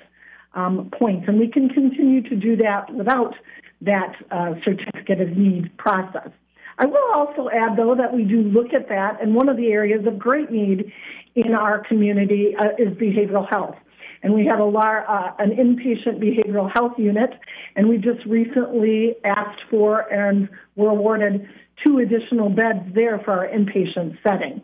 um, 0.54 0.90
points. 1.00 1.26
And 1.28 1.40
we 1.40 1.48
can 1.48 1.70
continue 1.70 2.22
to 2.30 2.36
do 2.36 2.56
that 2.58 2.94
without 2.94 3.36
that 3.82 4.14
uh, 4.32 4.54
certificate 4.64 5.22
of 5.22 5.38
need 5.38 5.76
process. 5.78 6.30
I 6.78 6.86
will 6.86 7.14
also 7.14 7.50
add, 7.50 7.78
though, 7.78 7.96
that 7.96 8.14
we 8.14 8.24
do 8.24 8.42
look 8.42 8.74
at 8.74 8.90
that, 8.90 9.22
and 9.22 9.36
one 9.36 9.48
of 9.48 9.58
the 9.58 9.68
areas 9.68 10.08
of 10.08 10.18
great 10.18 10.52
need 10.52 10.92
in 11.36 11.54
our 11.54 11.84
community 11.88 12.56
uh, 12.60 12.70
is 12.80 12.90
behavioral 12.98 13.48
health. 13.50 13.76
And 14.24 14.34
we 14.34 14.46
have 14.46 14.60
a 14.60 14.64
lar- 14.64 15.08
uh, 15.08 15.34
an 15.38 15.52
inpatient 15.52 16.20
behavioral 16.20 16.72
health 16.74 16.94
unit, 16.98 17.32
and 17.76 17.90
we 17.90 17.98
just 17.98 18.26
recently 18.26 19.16
asked 19.24 19.62
for 19.70 20.02
and 20.12 20.50
were 20.76 20.90
awarded 20.90 21.48
two 21.86 22.00
additional 22.00 22.50
beds 22.50 22.80
there 22.96 23.20
for 23.20 23.32
our 23.32 23.48
inpatient 23.48 24.18
setting. 24.26 24.62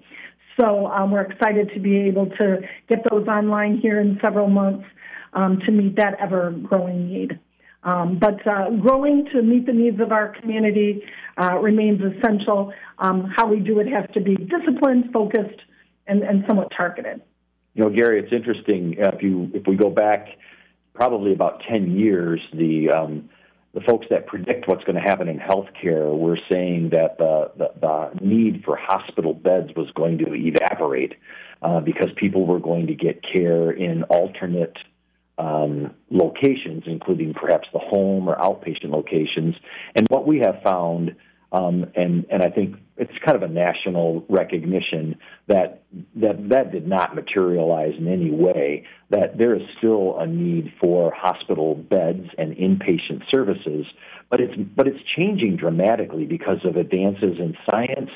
So 0.60 0.88
um, 0.88 1.12
we're 1.12 1.22
excited 1.22 1.72
to 1.74 1.80
be 1.80 1.98
able 1.98 2.28
to 2.40 2.58
get 2.88 3.00
those 3.10 3.28
online 3.28 3.78
here 3.78 4.00
in 4.00 4.20
several 4.24 4.48
months 4.48 4.86
um, 5.34 5.60
to 5.66 5.72
meet 5.72 5.96
that 5.98 6.16
ever 6.20 6.52
growing 6.52 7.08
need. 7.08 7.40
Um, 7.84 8.20
but 8.20 8.46
uh, 8.46 8.72
growing 8.72 9.26
to 9.34 9.42
meet 9.42 9.66
the 9.66 9.72
needs 9.72 10.02
of 10.02 10.12
our 10.12 10.30
community 10.40 11.04
uh, 11.38 11.56
remains 11.60 12.02
essential. 12.02 12.74
Um, 12.98 13.32
how 13.36 13.48
we 13.48 13.60
do 13.60 13.80
it 13.80 13.88
has 13.88 14.06
to 14.14 14.20
be 14.20 14.36
disciplined, 14.36 15.12
focused, 15.14 15.62
and, 16.06 16.22
and 16.24 16.44
somewhat 16.48 16.72
targeted. 16.76 17.22
You 17.76 17.84
know, 17.86 17.90
Gary, 17.90 18.20
it's 18.20 18.34
interesting 18.34 18.98
uh, 19.02 19.12
if 19.14 19.24
you 19.24 19.50
if 19.54 19.66
we 19.66 19.78
go 19.78 19.90
back 19.90 20.28
probably 20.94 21.32
about 21.32 21.62
ten 21.70 21.98
years, 21.98 22.42
the 22.52 22.90
um, 22.90 23.30
the 23.74 23.82
folks 23.82 24.08
that 24.10 24.26
predict 24.26 24.68
what's 24.68 24.84
going 24.84 24.96
to 24.96 25.02
happen 25.02 25.28
in 25.30 25.38
healthcare 25.38 26.18
were 26.18 26.40
saying 26.52 26.90
that 26.90 27.18
the, 27.20 27.52
the, 27.56 27.70
the 27.80 28.26
need 28.26 28.64
for 28.66 28.76
hospital 28.76 29.34
beds 29.34 29.70
was 29.76 29.90
going 29.92 30.18
to 30.18 30.34
evaporate 30.34 31.14
uh, 31.62 31.80
because 31.80 32.10
people 32.16 32.48
were 32.48 32.60
going 32.60 32.88
to 32.88 32.96
get 32.96 33.22
care 33.22 33.70
in 33.70 34.04
alternate 34.04 34.78
um, 35.40 35.96
locations, 36.12 36.84
including 36.86 37.34
perhaps 37.34 37.68
the 37.74 37.80
home 37.80 38.28
or 38.28 38.36
outpatient 38.36 38.92
locations. 38.92 39.56
And 39.96 40.06
what 40.10 40.28
we 40.28 40.40
have 40.40 40.62
found, 40.64 41.16
um, 41.52 41.86
and 41.96 42.26
and 42.30 42.44
I 42.44 42.50
think 42.50 42.76
it's 42.98 43.14
kind 43.26 43.42
of 43.42 43.50
a 43.50 43.52
national 43.52 44.26
recognition 44.30 45.18
that 45.48 45.84
that 46.18 46.50
that 46.50 46.72
did 46.72 46.88
not 46.88 47.16
materialize 47.16 47.94
in 47.98 48.08
any 48.08 48.30
way. 48.30 48.86
That 49.10 49.38
there 49.38 49.56
is 49.56 49.62
still 49.78 50.20
a 50.20 50.28
need 50.28 50.74
for 50.80 51.12
hospital 51.16 51.74
beds 51.74 52.28
and 52.38 52.56
inpatient 52.56 53.24
services, 53.32 53.86
but 54.30 54.42
it's 54.42 54.54
but 54.76 54.88
it's 54.88 55.00
changing 55.16 55.56
dramatically 55.56 56.26
because 56.26 56.60
of 56.66 56.76
advances 56.76 57.40
in 57.40 57.56
science 57.70 58.12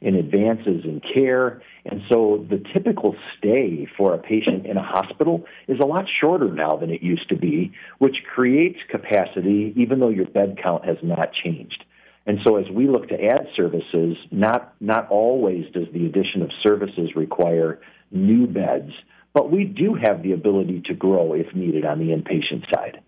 in 0.00 0.14
advances 0.14 0.84
in 0.84 1.00
care. 1.14 1.60
And 1.84 2.02
so 2.10 2.46
the 2.48 2.62
typical 2.72 3.16
stay 3.36 3.88
for 3.96 4.14
a 4.14 4.18
patient 4.18 4.66
in 4.66 4.76
a 4.76 4.82
hospital 4.82 5.44
is 5.66 5.78
a 5.80 5.86
lot 5.86 6.04
shorter 6.20 6.52
now 6.52 6.76
than 6.76 6.90
it 6.90 7.02
used 7.02 7.28
to 7.30 7.36
be, 7.36 7.72
which 7.98 8.16
creates 8.32 8.78
capacity 8.90 9.72
even 9.76 10.00
though 10.00 10.10
your 10.10 10.26
bed 10.26 10.58
count 10.62 10.84
has 10.84 10.98
not 11.02 11.32
changed. 11.32 11.84
And 12.26 12.38
so 12.46 12.56
as 12.56 12.68
we 12.70 12.86
look 12.86 13.08
to 13.08 13.24
add 13.24 13.48
services, 13.56 14.16
not, 14.30 14.74
not 14.80 15.08
always 15.08 15.64
does 15.72 15.86
the 15.92 16.06
addition 16.06 16.42
of 16.42 16.50
services 16.62 17.16
require 17.16 17.80
new 18.10 18.46
beds, 18.46 18.92
but 19.32 19.50
we 19.50 19.64
do 19.64 19.94
have 19.94 20.22
the 20.22 20.32
ability 20.32 20.82
to 20.86 20.94
grow 20.94 21.32
if 21.32 21.54
needed 21.54 21.84
on 21.86 21.98
the 21.98 22.14
inpatient 22.14 22.64
side. 22.74 23.00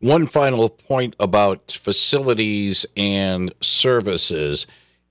One 0.00 0.26
final 0.26 0.68
point 0.68 1.14
about 1.18 1.70
facilities 1.70 2.84
and 2.96 3.54
services 3.62 4.66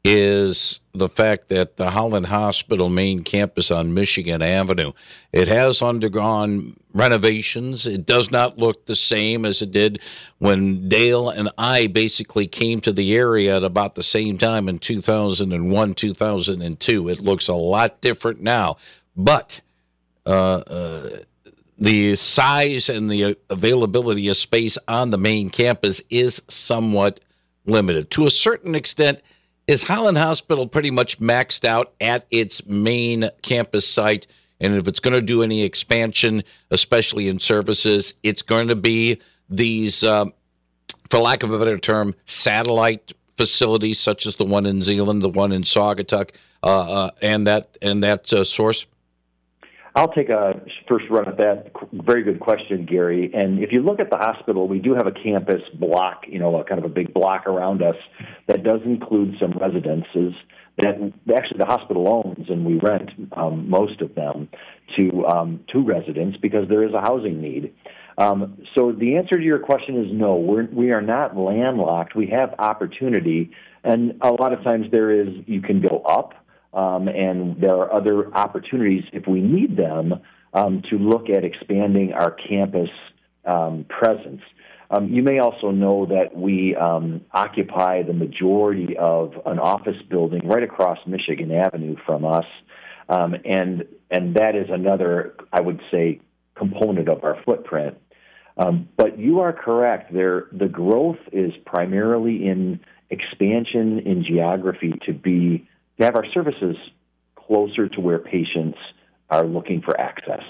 is 0.07 0.81
the 0.93 1.09
fact 1.09 1.49
that 1.49 1.77
the 1.77 1.89
Holland 1.89 2.27
Hospital 2.27 2.89
main 2.89 3.23
campus 3.23 3.71
on 3.71 3.95
Michigan 3.95 4.43
Avenue, 4.43 4.91
it 5.33 5.47
has 5.47 5.81
undergone 5.81 6.77
renovations. 6.93 7.87
It 7.87 8.05
does 8.05 8.29
not 8.29 8.59
look 8.59 8.85
the 8.85 8.95
same 8.95 9.45
as 9.45 9.63
it 9.63 9.71
did 9.71 9.99
when 10.37 10.87
Dale 10.87 11.31
and 11.31 11.49
I 11.57 11.87
basically 11.87 12.45
came 12.45 12.81
to 12.81 12.91
the 12.91 13.15
area 13.15 13.57
at 13.57 13.63
about 13.63 13.95
the 13.95 14.03
same 14.03 14.37
time 14.37 14.69
in 14.69 14.77
2001, 14.77 15.95
2002. 15.95 17.09
It 17.09 17.19
looks 17.19 17.47
a 17.47 17.55
lot 17.55 17.99
different 18.01 18.41
now, 18.41 18.77
but 19.17 19.59
uh, 20.27 20.29
uh, 20.67 21.09
the 21.79 22.15
size 22.15 22.89
and 22.89 23.09
the 23.09 23.35
availability 23.49 24.27
of 24.27 24.37
space 24.37 24.77
on 24.87 25.09
the 25.09 25.17
main 25.17 25.49
campus 25.49 26.03
is 26.11 26.43
somewhat 26.47 27.21
limited. 27.65 28.11
To 28.11 28.27
a 28.27 28.31
certain 28.31 28.75
extent, 28.75 29.21
is 29.67 29.83
Holland 29.83 30.17
Hospital 30.17 30.67
pretty 30.67 30.91
much 30.91 31.19
maxed 31.19 31.65
out 31.65 31.93
at 31.99 32.25
its 32.29 32.65
main 32.65 33.29
campus 33.41 33.87
site? 33.87 34.27
And 34.59 34.75
if 34.75 34.87
it's 34.87 34.99
going 34.99 35.13
to 35.13 35.21
do 35.21 35.43
any 35.43 35.63
expansion, 35.63 36.43
especially 36.71 37.27
in 37.27 37.39
services, 37.39 38.13
it's 38.23 38.41
going 38.41 38.67
to 38.69 38.75
be 38.75 39.19
these, 39.49 40.03
uh, 40.03 40.25
for 41.09 41.19
lack 41.19 41.43
of 41.43 41.51
a 41.51 41.59
better 41.59 41.77
term, 41.77 42.15
satellite 42.25 43.13
facilities, 43.37 43.99
such 43.99 44.25
as 44.25 44.35
the 44.35 44.45
one 44.45 44.65
in 44.65 44.81
Zeeland, 44.81 45.21
the 45.21 45.29
one 45.29 45.51
in 45.51 45.63
Saugatuck, 45.63 46.31
uh, 46.63 47.05
uh, 47.05 47.09
and 47.21 47.45
that 47.47 47.77
and 47.81 48.03
that 48.03 48.31
uh, 48.31 48.43
source. 48.43 48.85
I'll 49.95 50.11
take 50.11 50.27
a 50.27 50.61
first 50.89 51.05
run 51.09 51.27
at 51.29 51.37
that. 51.37 51.71
Very 51.93 52.23
good 52.23 52.41
question, 52.41 52.85
Gary. 52.85 53.31
And 53.33 53.59
if 53.59 53.71
you 53.71 53.81
look 53.81 54.01
at 54.01 54.09
the 54.09 54.17
hospital, 54.17 54.67
we 54.67 54.79
do 54.79 54.93
have 54.93 55.07
a 55.07 55.11
campus 55.11 55.61
block, 55.79 56.25
you 56.27 56.37
know, 56.37 56.59
a 56.59 56.65
kind 56.65 56.79
of 56.79 56.85
a 56.85 56.93
big 56.93 57.13
block 57.13 57.47
around 57.47 57.81
us 57.81 57.95
that 58.47 58.63
does 58.63 58.81
include 58.83 59.35
some 59.39 59.53
residences 59.53 60.33
that 60.77 60.95
actually 61.33 61.59
the 61.59 61.65
hospital 61.65 62.25
owns, 62.25 62.49
and 62.49 62.65
we 62.65 62.77
rent 62.79 63.09
um, 63.37 63.69
most 63.69 64.01
of 64.01 64.13
them 64.15 64.49
to 64.97 65.25
um, 65.25 65.61
to 65.71 65.81
residents 65.81 66.37
because 66.41 66.67
there 66.67 66.85
is 66.85 66.93
a 66.93 66.99
housing 66.99 67.41
need. 67.41 67.73
Um, 68.17 68.61
so 68.77 68.91
the 68.91 69.15
answer 69.15 69.37
to 69.37 69.43
your 69.43 69.59
question 69.59 70.03
is 70.03 70.11
no. 70.11 70.35
We're, 70.35 70.65
we 70.65 70.91
are 70.91 71.01
not 71.01 71.37
landlocked. 71.37 72.15
We 72.15 72.27
have 72.27 72.55
opportunity, 72.59 73.51
and 73.85 74.19
a 74.21 74.31
lot 74.31 74.51
of 74.51 74.63
times 74.63 74.87
there 74.91 75.11
is 75.11 75.29
you 75.45 75.61
can 75.61 75.81
go 75.81 76.01
up 76.01 76.33
um, 76.75 77.07
and 77.07 77.59
there 77.61 77.75
are 77.75 77.91
other 77.91 78.33
opportunities 78.35 79.03
if 79.13 79.25
we 79.27 79.41
need 79.41 79.77
them 79.77 80.21
um, 80.53 80.83
to 80.89 80.97
look 80.97 81.29
at 81.29 81.43
expanding 81.43 82.13
our 82.13 82.31
campus 82.31 82.89
um, 83.45 83.85
presence. 83.87 84.41
Um, 84.91 85.07
you 85.09 85.23
may 85.23 85.39
also 85.39 85.71
know 85.71 86.05
that 86.07 86.35
we 86.35 86.75
um, 86.75 87.21
occupy 87.31 88.03
the 88.03 88.13
majority 88.13 88.95
of 88.97 89.33
an 89.45 89.57
office 89.57 89.95
building 90.09 90.47
right 90.47 90.63
across 90.63 90.99
Michigan 91.07 91.51
Avenue 91.51 91.95
from 92.05 92.25
us, 92.25 92.45
um, 93.09 93.35
and 93.45 93.85
and 94.11 94.35
that 94.35 94.55
is 94.55 94.67
another, 94.69 95.35
I 95.51 95.61
would 95.61 95.81
say, 95.91 96.21
component 96.55 97.09
of 97.09 97.23
our 97.23 97.41
footprint. 97.43 97.97
but 98.55 99.17
you 99.17 99.39
are 99.39 99.51
correct. 99.51 100.13
There, 100.13 100.47
the 100.51 100.67
growth 100.67 101.19
is 101.31 101.51
primarily 101.65 102.45
in 102.45 102.79
expansion 103.09 103.99
in 103.99 104.23
geography 104.23 104.93
to 105.05 105.13
be 105.13 105.67
to 105.97 106.05
have 106.05 106.15
our 106.15 106.25
services 106.33 106.75
closer 107.35 107.87
to 107.89 108.01
where 108.01 108.19
patients 108.19 108.77
are 109.29 109.45
looking 109.45 109.81
for 109.81 109.99
access. 109.99 110.43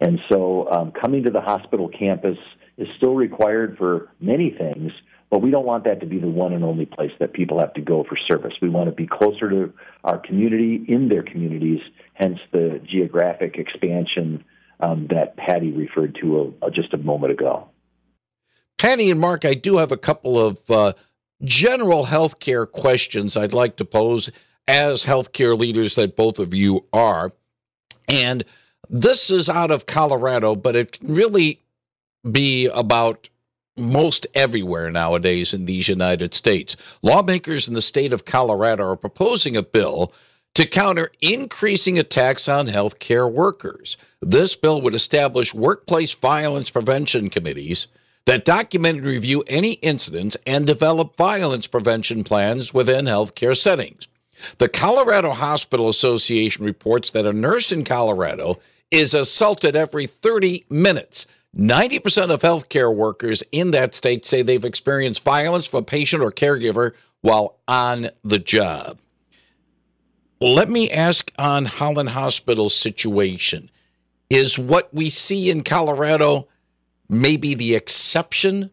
And 0.00 0.18
so 0.30 0.70
um, 0.70 0.92
coming 0.92 1.22
to 1.24 1.30
the 1.30 1.40
hospital 1.40 1.88
campus 1.88 2.38
is 2.76 2.88
still 2.96 3.14
required 3.14 3.76
for 3.78 4.10
many 4.20 4.50
things, 4.50 4.92
but 5.30 5.40
we 5.40 5.50
don't 5.50 5.66
want 5.66 5.84
that 5.84 6.00
to 6.00 6.06
be 6.06 6.18
the 6.18 6.28
one 6.28 6.52
and 6.52 6.64
only 6.64 6.86
place 6.86 7.12
that 7.20 7.32
people 7.32 7.60
have 7.60 7.72
to 7.74 7.80
go 7.80 8.04
for 8.04 8.16
service. 8.28 8.52
We 8.60 8.68
want 8.68 8.88
to 8.88 8.94
be 8.94 9.06
closer 9.06 9.48
to 9.50 9.72
our 10.02 10.18
community 10.18 10.84
in 10.88 11.08
their 11.08 11.22
communities, 11.22 11.80
hence 12.14 12.38
the 12.52 12.80
geographic 12.88 13.56
expansion 13.56 14.44
um, 14.80 15.06
that 15.10 15.36
Patti 15.36 15.72
referred 15.72 16.18
to 16.20 16.54
a, 16.62 16.66
a, 16.66 16.70
just 16.70 16.92
a 16.92 16.98
moment 16.98 17.32
ago. 17.32 17.68
Patti 18.78 19.10
and 19.10 19.20
Mark, 19.20 19.44
I 19.44 19.54
do 19.54 19.78
have 19.78 19.92
a 19.92 19.96
couple 19.96 20.44
of 20.44 20.70
uh, 20.70 20.92
general 21.42 22.06
healthcare 22.06 22.70
questions 22.70 23.36
I'd 23.36 23.54
like 23.54 23.76
to 23.76 23.84
pose 23.84 24.30
as 24.66 25.04
healthcare 25.04 25.58
leaders 25.58 25.94
that 25.94 26.16
both 26.16 26.38
of 26.38 26.54
you 26.54 26.86
are. 26.92 27.32
And 28.08 28.44
this 28.88 29.30
is 29.30 29.48
out 29.48 29.70
of 29.70 29.86
Colorado, 29.86 30.54
but 30.54 30.76
it 30.76 30.92
can 30.92 31.14
really 31.14 31.60
be 32.30 32.66
about 32.66 33.28
most 33.76 34.26
everywhere 34.34 34.90
nowadays 34.90 35.52
in 35.52 35.64
these 35.64 35.88
United 35.88 36.32
States. 36.32 36.76
Lawmakers 37.02 37.66
in 37.66 37.74
the 37.74 37.82
state 37.82 38.12
of 38.12 38.24
Colorado 38.24 38.84
are 38.84 38.96
proposing 38.96 39.56
a 39.56 39.62
bill 39.62 40.12
to 40.54 40.66
counter 40.66 41.10
increasing 41.20 41.98
attacks 41.98 42.48
on 42.48 42.68
healthcare 42.68 43.30
workers. 43.30 43.96
This 44.20 44.54
bill 44.54 44.80
would 44.82 44.94
establish 44.94 45.52
workplace 45.52 46.12
violence 46.14 46.70
prevention 46.70 47.28
committees 47.28 47.88
that 48.26 48.44
document 48.44 48.98
and 48.98 49.06
review 49.06 49.44
any 49.48 49.72
incidents 49.74 50.36
and 50.46 50.66
develop 50.66 51.16
violence 51.16 51.66
prevention 51.66 52.24
plans 52.24 52.72
within 52.72 53.04
healthcare 53.04 53.56
settings. 53.56 54.08
The 54.58 54.68
Colorado 54.68 55.32
Hospital 55.32 55.88
Association 55.88 56.64
reports 56.64 57.10
that 57.10 57.26
a 57.26 57.32
nurse 57.32 57.72
in 57.72 57.84
Colorado 57.84 58.60
is 58.90 59.14
assaulted 59.14 59.76
every 59.76 60.06
30 60.06 60.66
minutes. 60.70 61.26
90% 61.56 62.30
of 62.30 62.42
healthcare 62.42 62.94
workers 62.94 63.42
in 63.52 63.70
that 63.70 63.94
state 63.94 64.26
say 64.26 64.42
they've 64.42 64.64
experienced 64.64 65.22
violence 65.22 65.66
from 65.66 65.78
a 65.78 65.82
patient 65.82 66.22
or 66.22 66.32
caregiver 66.32 66.92
while 67.20 67.58
on 67.68 68.10
the 68.24 68.38
job. 68.38 68.98
Let 70.40 70.68
me 70.68 70.90
ask 70.90 71.30
on 71.38 71.64
Holland 71.64 72.10
Hospital's 72.10 72.74
situation. 72.74 73.70
Is 74.28 74.58
what 74.58 74.92
we 74.92 75.10
see 75.10 75.48
in 75.48 75.62
Colorado 75.62 76.48
maybe 77.08 77.54
the 77.54 77.74
exception 77.74 78.70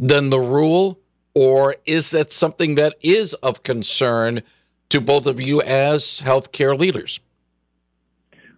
than 0.00 0.30
the 0.30 0.40
rule? 0.40 0.98
Or 1.34 1.76
is 1.86 2.10
that 2.10 2.32
something 2.32 2.74
that 2.74 2.96
is 3.00 3.32
of 3.34 3.62
concern 3.62 4.42
to 4.92 5.00
both 5.00 5.24
of 5.26 5.40
you 5.40 5.62
as 5.62 6.20
healthcare 6.20 6.78
leaders. 6.78 7.18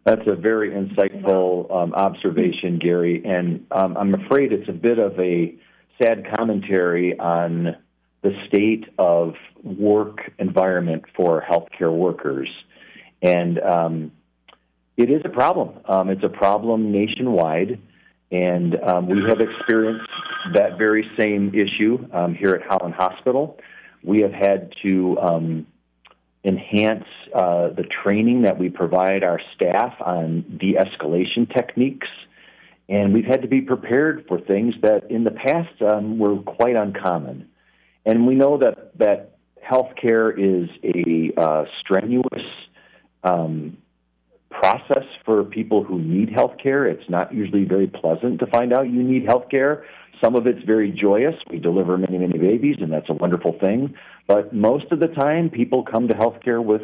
That's 0.05 0.27
a 0.27 0.35
very 0.35 0.71
insightful 0.71 1.73
um, 1.73 1.95
observation, 1.95 2.81
Gary. 2.81 3.23
And 3.25 3.65
um, 3.71 3.97
I'm 3.97 4.15
afraid 4.15 4.53
it's 4.53 4.69
a 4.69 4.73
bit 4.73 4.99
of 4.99 5.19
a 5.21 5.55
sad 6.03 6.27
commentary 6.37 7.17
on 7.19 7.77
the 8.23 8.33
state 8.49 8.87
of 8.99 9.35
work 9.63 10.33
environment 10.41 11.05
for 11.17 11.41
healthcare 11.49 11.97
workers. 11.97 12.49
And 13.23 13.61
um, 13.61 14.13
it 14.97 15.11
is 15.11 15.23
a 15.25 15.29
problem. 15.29 15.79
Um, 15.87 16.11
it's 16.11 16.25
a 16.25 16.29
problem 16.29 16.91
nationwide. 16.91 17.81
And 18.33 18.77
um, 18.83 19.07
we 19.07 19.23
have 19.29 19.39
experienced 19.39 20.11
that 20.55 20.79
very 20.79 21.09
same 21.17 21.55
issue 21.55 22.09
um, 22.13 22.35
here 22.35 22.51
at 22.51 22.63
Holland 22.69 22.95
Hospital. 22.95 23.57
We 24.03 24.21
have 24.23 24.33
had 24.33 24.73
to 24.83 25.17
enhance 26.45 27.07
uh, 27.35 27.69
the 27.69 27.85
training 28.03 28.43
that 28.43 28.59
we 28.59 28.69
provide 28.69 29.25
our 29.25 29.41
staff 29.55 29.95
on 30.01 30.59
de 30.61 30.75
escalation 30.75 31.53
techniques. 31.53 32.09
And 32.89 33.15
we've 33.15 33.25
had 33.25 33.43
to 33.43 33.49
be 33.49 33.63
prepared 33.63 34.27
for 34.29 34.39
things 34.39 34.75
that 34.83 35.11
in 35.11 35.25
the 35.25 35.31
past 35.31 35.81
um, 35.81 36.19
were 36.19 36.37
quite 36.37 36.77
uncommon. 36.77 37.49
And 38.05 38.27
we 38.27 38.35
know 38.35 38.59
that, 38.59 38.99
that 38.99 39.39
healthcare 39.67 40.33
is 40.37 40.69
a 40.85 41.33
uh, 41.41 41.65
strenuous 41.81 42.45
um, 43.23 43.79
process 44.61 45.05
for 45.25 45.45
people 45.45 45.85
who 45.85 45.99
need 45.99 46.29
healthcare. 46.31 46.91
It's 46.91 47.09
not 47.09 47.35
usually 47.35 47.65
very 47.65 47.87
pleasant 47.87 48.41
to 48.41 48.47
find 48.47 48.73
out 48.73 48.91
you 48.91 49.03
need 49.03 49.27
healthcare. 49.27 49.83
Some 50.23 50.37
of 50.37 50.47
it's 50.47 50.65
very 50.65 50.91
joyous. 50.91 51.35
We 51.51 51.59
deliver 51.59 51.99
many, 51.99 52.19
many 52.19 52.39
babies, 52.39 52.77
and 52.81 52.93
that's 52.93 53.11
a 53.11 53.15
wonderful 53.15 53.59
thing. 53.59 53.95
But 54.27 54.55
most 54.55 54.87
of 54.93 55.01
the 55.01 55.09
time, 55.09 55.51
people 55.51 55.83
come 55.83 56.09
to 56.09 56.15
healthcare 56.15 56.65
with 56.65 56.83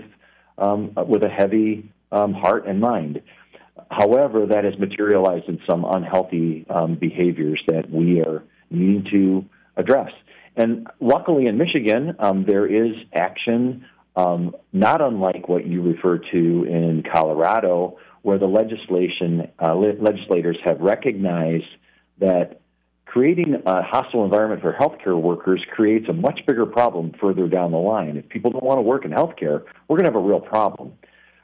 um, 0.58 0.92
with 1.06 1.22
a 1.22 1.28
heavy 1.28 1.90
um, 2.12 2.34
heart 2.34 2.66
and 2.66 2.80
mind. 2.80 3.22
However, 3.90 4.46
that 4.46 4.64
has 4.64 4.78
materialized 4.78 5.48
in 5.48 5.58
some 5.68 5.84
unhealthy 5.84 6.66
um, 6.68 6.96
behaviors 6.96 7.62
that 7.68 7.90
we 7.90 8.20
are 8.20 8.42
needing 8.70 9.06
to 9.10 9.44
address. 9.76 10.10
And 10.56 10.86
luckily, 11.00 11.46
in 11.46 11.56
Michigan, 11.56 12.16
um, 12.18 12.44
there 12.46 12.66
is 12.66 12.94
action, 13.14 13.86
um, 14.16 14.54
not 14.72 15.00
unlike 15.00 15.48
what 15.48 15.66
you 15.66 15.82
refer 15.82 16.18
to 16.18 16.64
in 16.64 17.02
Colorado, 17.12 17.98
where 18.22 18.38
the 18.38 18.46
legislation 18.46 19.50
uh, 19.58 19.74
legislators 19.74 20.58
have 20.64 20.80
recognized 20.80 21.64
that 22.18 22.60
creating 23.06 23.62
a 23.66 23.82
hostile 23.82 24.24
environment 24.24 24.62
for 24.62 24.72
healthcare 24.72 25.20
workers 25.20 25.64
creates 25.72 26.08
a 26.08 26.12
much 26.12 26.40
bigger 26.46 26.66
problem 26.66 27.12
further 27.20 27.48
down 27.48 27.72
the 27.72 27.78
line. 27.78 28.16
If 28.16 28.28
people 28.28 28.52
don't 28.52 28.62
want 28.62 28.78
to 28.78 28.82
work 28.82 29.04
in 29.04 29.10
healthcare, 29.10 29.64
we're 29.88 29.96
going 29.96 30.04
to 30.04 30.12
have 30.12 30.16
a 30.16 30.26
real 30.26 30.40
problem. 30.40 30.92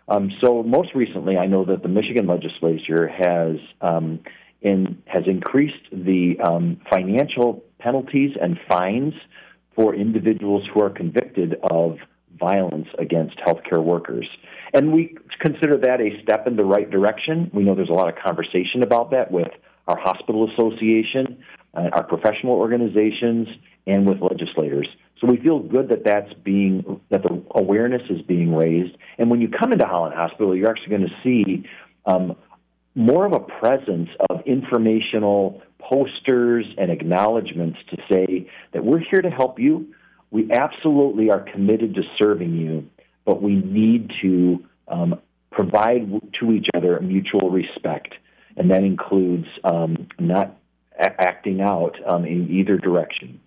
Um, 0.09 0.31
so, 0.41 0.63
most 0.63 0.95
recently, 0.95 1.37
I 1.37 1.47
know 1.47 1.65
that 1.65 1.83
the 1.83 1.89
Michigan 1.89 2.29
legislature 2.29 3.09
has 3.09 3.57
um, 3.81 4.21
in, 4.63 5.03
has 5.07 5.25
increased 5.27 5.91
the 5.91 6.39
um, 6.43 6.81
financial 6.89 7.65
penalties 7.81 8.37
and 8.41 8.59
fines 8.69 9.15
for 9.75 9.95
individuals 9.95 10.63
who 10.73 10.83
are 10.83 10.91
convicted 10.91 11.57
of 11.63 11.99
violence 12.39 12.89
against 12.99 13.37
healthcare 13.39 13.83
workers. 13.83 14.29
And 14.75 14.93
we 14.93 15.17
consider 15.41 15.77
that 15.79 16.01
a 16.01 16.21
step 16.23 16.47
in 16.47 16.57
the 16.57 16.65
right 16.65 16.91
direction. 16.91 17.51
We 17.53 17.63
know 17.63 17.75
there's 17.75 17.89
a 17.89 17.93
lot 17.93 18.09
of 18.09 18.15
conversation 18.23 18.83
about 18.83 19.11
that 19.13 19.31
with 19.31 19.49
our 19.87 19.99
hospital 19.99 20.51
association, 20.53 21.39
uh, 21.75 21.91
our 21.93 22.05
professional 22.05 22.55
organizations, 22.55 23.49
and 23.87 24.07
with 24.07 24.21
legislators. 24.21 24.89
So 25.21 25.27
we 25.29 25.39
feel 25.39 25.61
good 25.61 25.89
that 25.89 26.05
that's 26.05 26.33
being 26.45 27.01
that 27.11 27.23
the 27.23 27.43
awareness 27.55 28.03
is 28.11 28.21
being 28.23 28.55
raised. 28.55 28.97
And 29.19 29.31
when 29.31 29.41
you 29.41 29.49
come 29.49 29.73
into 29.73 29.87
Holland 29.87 30.15
Hospital, 30.15 30.55
you're 30.55 30.69
actually 30.69 30.91
going 30.91 31.09
to 31.09 31.23
see 31.23 31.69
um, 32.05 32.37
more 32.95 33.25
of 33.27 33.33
a 33.33 33.41
presence 33.41 34.09
of 34.29 34.41
informational 34.47 35.63
posters 35.79 36.67
and 36.79 36.91
acknowledgments 36.91 37.79
to 37.91 37.97
say 38.11 38.51
that 38.73 38.85
we're 38.85 38.99
here 39.11 39.23
to 39.23 39.31
help 39.31 39.59
you. 39.59 39.95
We 40.31 40.51
absolutely 40.51 41.31
are 41.31 41.41
committed 41.41 41.95
to 41.95 42.03
serving 42.19 42.55
you, 42.55 42.89
but 43.25 43.43
we 43.43 43.57
need 43.57 44.11
to 44.23 44.65
um, 44.89 45.21
provide 45.51 46.11
to 46.41 46.53
each 46.53 46.67
other 46.75 47.01
mutual 47.01 47.51
respect 47.51 48.15
and 48.57 48.71
that 48.71 48.83
includes 48.83 49.47
um, 49.65 50.09
not 50.19 50.57
a- 50.99 51.21
acting 51.21 51.61
out 51.61 51.97
um, 52.07 52.25
in 52.25 52.49
either 52.51 52.79
direction. 52.79 53.41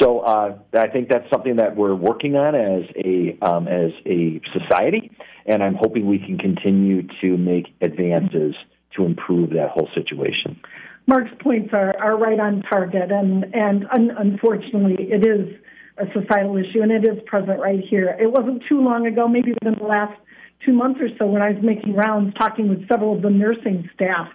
So 0.00 0.20
uh, 0.20 0.58
I 0.74 0.88
think 0.88 1.08
that's 1.08 1.28
something 1.30 1.56
that 1.56 1.76
we're 1.76 1.94
working 1.94 2.36
on 2.36 2.54
as 2.54 2.84
a 2.96 3.36
um, 3.42 3.66
as 3.66 3.90
a 4.06 4.40
society, 4.52 5.10
and 5.46 5.62
I'm 5.62 5.74
hoping 5.74 6.06
we 6.06 6.18
can 6.18 6.38
continue 6.38 7.06
to 7.20 7.36
make 7.36 7.74
advances 7.80 8.54
to 8.96 9.04
improve 9.04 9.50
that 9.50 9.70
whole 9.70 9.88
situation. 9.94 10.60
Mark's 11.06 11.30
points 11.40 11.70
are, 11.72 11.96
are 11.98 12.16
right 12.16 12.38
on 12.38 12.62
target, 12.62 13.10
and 13.10 13.44
and 13.54 13.86
un- 13.90 14.14
unfortunately, 14.16 14.96
it 15.10 15.26
is 15.26 15.56
a 15.98 16.06
societal 16.12 16.56
issue, 16.56 16.82
and 16.82 16.92
it 16.92 17.04
is 17.04 17.18
present 17.26 17.60
right 17.60 17.80
here. 17.88 18.16
It 18.20 18.30
wasn't 18.30 18.62
too 18.68 18.80
long 18.80 19.06
ago, 19.06 19.28
maybe 19.28 19.52
within 19.52 19.78
the 19.78 19.86
last 19.86 20.18
two 20.64 20.72
months 20.72 21.00
or 21.00 21.08
so, 21.18 21.26
when 21.26 21.42
I 21.42 21.50
was 21.50 21.62
making 21.62 21.94
rounds 21.94 22.34
talking 22.38 22.68
with 22.68 22.88
several 22.88 23.14
of 23.16 23.22
the 23.22 23.30
nursing 23.30 23.88
staff, 23.94 24.28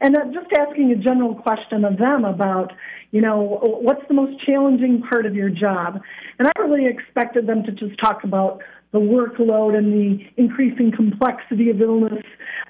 and 0.00 0.16
uh, 0.16 0.24
just 0.32 0.48
asking 0.58 0.90
a 0.92 0.96
general 0.96 1.34
question 1.34 1.84
of 1.84 1.98
them 1.98 2.24
about 2.24 2.72
you 3.12 3.20
know, 3.20 3.58
what's 3.82 4.00
the 4.08 4.14
most 4.14 4.42
challenging 4.44 5.02
part 5.02 5.26
of 5.26 5.34
your 5.34 5.50
job? 5.50 6.00
And 6.38 6.48
I 6.48 6.60
really 6.62 6.86
expected 6.86 7.46
them 7.46 7.62
to 7.64 7.70
just 7.70 7.98
talk 8.00 8.24
about 8.24 8.62
the 8.92 8.98
workload 8.98 9.76
and 9.76 9.92
the 9.92 10.24
increasing 10.36 10.92
complexity 10.94 11.70
of 11.70 11.80
illness 11.80 12.22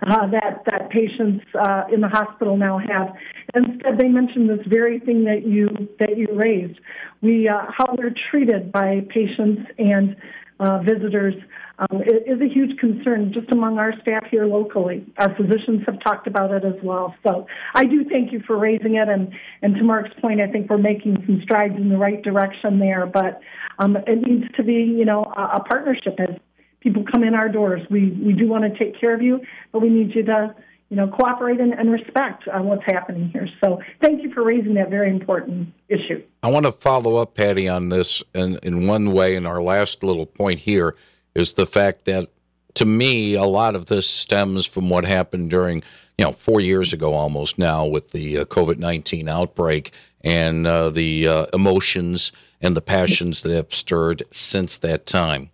uh, 0.07 0.27
that 0.31 0.63
that 0.67 0.91
patients 0.91 1.45
uh, 1.55 1.85
in 1.93 2.01
the 2.01 2.09
hospital 2.09 2.57
now 2.57 2.79
have. 2.79 3.15
Instead, 3.55 3.99
they 3.99 4.09
mentioned 4.09 4.49
this 4.49 4.65
very 4.67 4.99
thing 5.01 5.25
that 5.25 5.47
you 5.47 5.69
that 5.99 6.17
you 6.17 6.29
raised. 6.33 6.79
We 7.21 7.49
uh, 7.49 7.67
how 7.77 7.95
we're 7.97 8.15
treated 8.31 8.73
by 8.73 9.03
patients 9.09 9.63
and 9.79 10.17
uh, 10.63 10.79
visitors 10.79 11.35
um, 11.79 12.03
is 12.03 12.41
a 12.41 12.47
huge 12.47 12.79
concern 12.79 13.33
just 13.33 13.51
among 13.51 13.79
our 13.79 13.93
staff 14.03 14.25
here 14.31 14.47
locally. 14.47 15.05
Our 15.19 15.35
physicians 15.35 15.83
have 15.87 15.99
talked 16.01 16.27
about 16.29 16.53
it 16.53 16.65
as 16.65 16.81
well. 16.83 17.15
So 17.27 17.47
I 17.75 17.85
do 17.85 18.05
thank 18.09 18.33
you 18.33 18.41
for 18.47 18.57
raising 18.57 18.95
it. 18.95 19.09
And, 19.09 19.33
and 19.63 19.75
to 19.75 19.83
Mark's 19.83 20.15
point, 20.21 20.41
I 20.41 20.47
think 20.47 20.71
we're 20.71 20.79
making 20.79 21.17
some 21.27 21.41
strides 21.43 21.75
in 21.77 21.89
the 21.89 21.99
right 21.99 22.23
direction 22.23 22.79
there. 22.79 23.07
But 23.07 23.41
um, 23.81 23.97
it 23.97 24.23
needs 24.23 24.45
to 24.57 24.63
be, 24.63 24.75
you 24.75 25.05
know, 25.05 25.25
a, 25.37 25.57
a 25.57 25.65
partnership 25.65 26.15
as 26.21 26.37
people 26.81 27.05
come 27.11 27.25
in 27.25 27.35
our 27.35 27.49
doors. 27.49 27.83
We, 27.91 28.11
we 28.25 28.33
do 28.33 28.47
want 28.49 28.65
to 28.65 28.79
take 28.79 29.01
care 29.01 29.15
of 29.15 29.23
you, 29.23 29.41
but 29.73 29.83
we 29.83 29.89
need 29.89 30.15
you 30.15 30.23
to 30.25 30.55
you 30.93 30.99
know, 30.99 31.09
cooperate 31.09 31.59
and, 31.59 31.73
and 31.73 31.91
respect 31.91 32.47
uh, 32.49 32.61
what's 32.61 32.85
happening 32.85 33.31
here. 33.31 33.49
So 33.65 33.81
thank 34.03 34.23
you 34.23 34.31
for 34.35 34.45
raising 34.45 34.75
that 34.75 34.91
very 34.91 35.09
important 35.09 35.73
issue. 35.89 36.23
I 36.43 36.51
want 36.51 36.67
to 36.67 36.73
follow 36.73 37.17
up, 37.17 37.35
Patti, 37.35 37.67
on 37.67 37.89
this 37.89 38.23
in, 38.35 38.59
in 38.63 38.87
one 38.87 39.13
way. 39.13 39.35
and 39.35 39.47
our 39.47 39.63
last 39.63 40.05
little 40.05 40.27
point 40.27 40.59
here 40.59 40.95
is 41.35 41.55
the 41.55 41.65
fact 41.65 42.05
that, 42.05 42.29
to 42.75 42.85
me, 42.85 43.33
a 43.37 43.45
lot 43.45 43.75
of 43.75 43.87
this 43.87 44.07
stems 44.07 44.67
from 44.67 44.91
what 44.91 45.07
happened 45.07 45.49
during, 45.49 45.77
you 46.19 46.27
know, 46.27 46.33
four 46.33 46.61
years 46.61 46.93
ago 46.93 47.15
almost 47.15 47.57
now 47.57 47.87
with 47.87 48.11
the 48.11 48.41
uh, 48.41 48.45
COVID 48.45 48.77
19 48.77 49.31
outbreak 49.31 49.93
and 50.21 50.67
uh, 50.67 50.91
the 50.91 51.27
uh, 51.27 51.47
emotions 51.55 52.33
and 52.61 52.77
the 52.77 52.83
passions 52.83 53.41
that 53.41 53.53
have 53.57 53.73
stirred 53.73 54.25
since 54.31 54.77
that 54.77 55.07
time. 55.07 55.49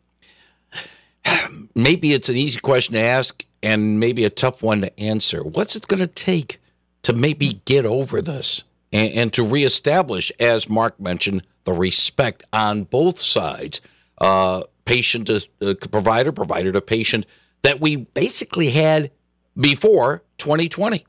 Maybe 1.77 2.13
it's 2.13 2.29
an 2.29 2.35
easy 2.35 2.59
question 2.59 2.95
to 2.95 3.01
ask 3.01 3.45
and 3.63 3.99
maybe 3.99 4.25
a 4.25 4.31
tough 4.31 4.63
one 4.63 4.81
to 4.83 5.01
answer. 5.01 5.43
What's 5.43 5.77
it 5.77 5.89
going 5.89 6.01
to 6.01 6.07
take 6.07 6.61
to 7.03 7.13
maybe 7.13 7.61
get 7.65 7.85
over 7.85 8.21
this 8.21 8.65
and, 8.93 9.13
and, 9.15 9.33
to 9.35 9.43
reestablish, 9.43 10.33
as 10.41 10.69
Mark 10.69 10.99
mentioned, 11.01 11.43
the 11.65 11.73
respect 11.73 12.45
on 12.53 12.85
both 12.85 13.21
sides, 13.21 13.81
uh, 14.21 14.63
patient 14.85 15.27
to 15.27 15.49
uh, 15.61 15.75
provider, 15.91 16.33
provider 16.33 16.73
to 16.73 16.81
patient, 16.81 17.27
that 17.63 17.81
we 17.81 17.97
basically 17.97 18.71
had 18.71 19.11
before 19.57 20.23
2020? 20.39 21.05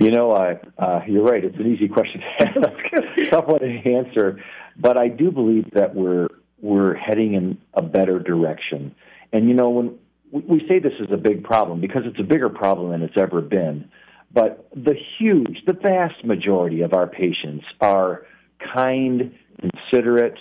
You 0.00 0.10
know, 0.10 0.32
uh, 0.32 0.56
uh, 0.78 1.00
you're 1.06 1.22
right. 1.22 1.44
It's 1.44 1.56
an 1.56 1.72
easy 1.72 1.88
question 1.88 2.20
to 2.20 2.48
ask, 2.48 3.30
tough 3.30 3.46
one 3.46 3.60
to 3.60 3.94
answer. 3.94 4.42
But 4.76 4.98
I 4.98 5.08
do 5.08 5.30
believe 5.30 5.70
that 5.72 5.94
we're 5.94 6.28
we're 6.60 6.94
heading 6.94 7.34
in 7.34 7.58
a 7.74 7.82
better 7.82 8.18
direction. 8.18 8.94
And 9.32 9.48
you 9.48 9.54
know, 9.54 9.70
when 9.70 9.98
we 10.32 10.66
say 10.70 10.78
this 10.78 10.94
is 10.98 11.08
a 11.12 11.16
big 11.18 11.44
problem 11.44 11.80
because 11.80 12.02
it's 12.06 12.18
a 12.18 12.24
bigger 12.24 12.48
problem 12.48 12.90
than 12.90 13.02
it's 13.02 13.18
ever 13.18 13.42
been. 13.42 13.88
But 14.32 14.66
the 14.74 14.94
huge, 15.18 15.58
the 15.66 15.74
vast 15.74 16.24
majority 16.24 16.80
of 16.80 16.94
our 16.94 17.06
patients 17.06 17.64
are 17.80 18.26
kind, 18.74 19.34
considerate, 19.60 20.38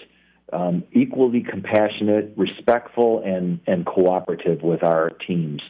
um, 0.53 0.83
equally 0.93 1.43
compassionate, 1.43 2.33
respectful, 2.37 3.21
and, 3.25 3.59
and 3.67 3.85
cooperative 3.85 4.61
with 4.61 4.81
our 4.81 5.09
teams. 5.27 5.61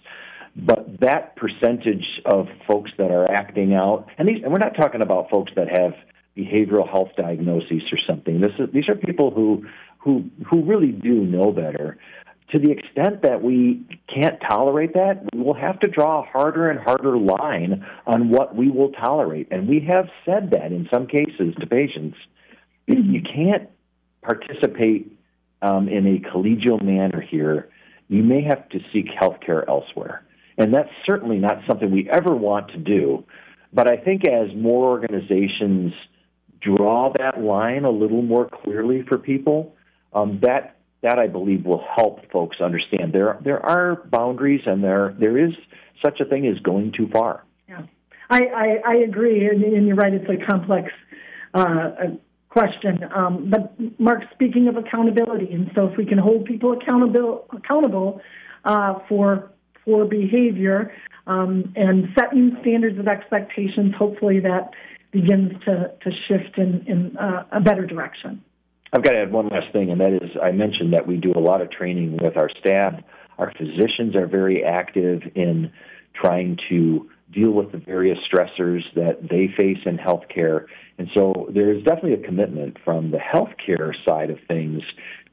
But 0.56 1.00
that 1.00 1.36
percentage 1.36 2.06
of 2.26 2.48
folks 2.68 2.92
that 3.00 3.10
are 3.10 3.30
acting 3.32 3.74
out, 3.74 4.08
and, 4.20 4.28
these, 4.28 4.44
and 4.44 4.52
we're 4.52 4.60
not 4.60 4.76
talking 4.76 5.02
about 5.02 5.32
folks 5.32 5.52
that 5.56 5.68
have 5.70 5.94
behavioral 6.38 6.88
health 6.88 7.10
diagnoses 7.18 7.84
or 7.92 7.98
something. 8.08 8.40
This 8.40 8.52
is, 8.60 8.70
these 8.72 8.88
are 8.88 8.96
people 8.96 9.32
who, 9.32 9.66
who, 9.98 10.26
who 10.48 10.64
really 10.64 10.92
do 10.92 11.26
know 11.26 11.52
better 11.52 11.98
to 12.52 12.60
the 12.60 12.72
extent 12.72 13.22
that 13.24 13.42
we 13.42 13.86
can't 14.14 14.40
tolerate 14.42 14.94
that, 14.94 15.24
we 15.34 15.42
will 15.42 15.54
have 15.54 15.80
to 15.80 15.88
draw 15.88 16.22
a 16.22 16.26
harder 16.26 16.70
and 16.70 16.80
harder 16.80 17.18
line 17.18 17.86
on 18.06 18.30
what 18.30 18.56
we 18.56 18.70
will 18.70 18.92
tolerate. 18.92 19.48
And 19.52 19.68
we 19.68 19.88
have 19.90 20.10
said 20.26 20.52
that 20.52 20.72
in 20.72 20.88
some 20.94 21.08
cases 21.08 21.56
to 21.60 21.68
patients. 21.68 22.18
You 22.88 23.22
can't 23.22 23.70
participate 24.22 25.18
um, 25.62 25.88
in 25.88 26.08
a 26.08 26.20
collegial 26.30 26.82
manner 26.84 27.22
here, 27.22 27.70
you 28.08 28.24
may 28.24 28.42
have 28.44 28.68
to 28.70 28.80
seek 28.92 29.08
health 29.18 29.38
care 29.46 29.68
elsewhere. 29.70 30.26
And 30.58 30.74
that's 30.74 30.90
certainly 31.06 31.38
not 31.38 31.60
something 31.68 31.92
we 31.92 32.10
ever 32.10 32.36
want 32.36 32.70
to 32.70 32.78
do. 32.78 33.24
But 33.74 33.88
I 33.88 33.96
think 33.96 34.28
as 34.28 34.54
more 34.56 34.90
organizations 34.90 35.94
draw 36.60 37.14
that 37.18 37.40
line 37.40 37.86
a 37.86 37.90
little 37.90 38.22
more 38.22 38.50
clearly 38.50 39.04
for 39.08 39.18
people, 39.18 39.76
um, 40.14 40.40
that 40.42 40.76
that 41.02 41.18
I 41.18 41.28
believe 41.28 41.66
will 41.66 41.84
help 41.96 42.32
folks 42.32 42.58
understand 42.62 43.14
there 43.14 43.38
there 43.44 43.64
are 43.66 43.96
boundaries 44.10 44.62
and 44.66 44.84
there 44.84 45.16
there 45.20 45.38
is 45.38 45.52
such 46.04 46.20
a 46.20 46.26
thing 46.26 46.48
as 46.48 46.60
going 46.60 46.94
too 46.96 47.08
far. 47.12 47.44
Yeah, 47.68 47.84
I 48.30 48.40
I, 48.40 48.68
I 48.86 48.96
agree, 48.98 49.48
and, 49.48 49.64
and, 49.64 49.88
you're 49.88 49.96
right. 49.96 50.14
It's 50.14 50.30
a 50.30 50.46
complex 50.46 50.90
uh, 51.54 51.92
question. 52.50 53.04
Um, 53.16 53.50
but 53.50 53.74
Mark, 54.00 54.24
speaking 54.34 54.68
of 54.68 54.78
accountability, 54.78 55.52
and 55.52 55.72
so 55.76 55.88
if 55.88 55.98
we 55.98 56.06
can 56.06 56.18
hold 56.18 56.46
people 56.46 56.74
accountable 56.74 57.46
accountable 57.52 58.22
uh, 58.66 59.00
for 59.10 59.52
for 59.84 60.06
behavior 60.06 60.94
um, 61.26 61.74
and 61.76 62.10
set 62.18 62.34
new 62.34 62.52
standards 62.62 63.00
of 63.00 63.08
expectations, 63.08 63.96
hopefully 63.98 64.40
that 64.42 64.72
begins 65.12 65.52
to 65.66 65.92
to 66.02 66.12
shift 66.28 66.58
in 66.58 66.86
in 66.88 67.18
uh, 67.18 67.46
a 67.52 67.60
better 67.60 67.86
direction. 67.86 68.44
I've 68.94 69.04
got 69.04 69.12
to 69.12 69.20
add 69.20 69.32
one 69.32 69.48
last 69.48 69.72
thing, 69.72 69.90
and 69.90 70.02
that 70.02 70.14
is 70.14 70.32
I 70.42 70.52
mentioned 70.52 70.94
that 70.94 71.08
we 71.08 71.18
do 71.18 71.32
a 71.34 71.40
lot 71.40 71.62
of 71.62 71.72
training 71.72 72.18
with 72.22 72.36
our 72.36 72.50
staff. 72.60 72.96
Our 73.38 73.52
physicians 73.58 74.16
are 74.16 74.28
very 74.28 74.64
active 74.64 75.22
in 75.34 75.72
trying 76.14 76.58
to 76.70 77.10
deal 77.32 77.52
with 77.52 77.72
the 77.72 77.78
various 77.78 78.18
stressors 78.32 78.82
that 78.96 79.22
they 79.30 79.48
face 79.56 79.78
in 79.86 79.98
healthcare. 79.98 80.66
And 80.98 81.08
so 81.16 81.50
there's 81.54 81.82
definitely 81.84 82.14
a 82.14 82.26
commitment 82.26 82.78
from 82.84 83.12
the 83.12 83.18
healthcare 83.18 83.94
side 84.08 84.30
of 84.30 84.38
things 84.48 84.82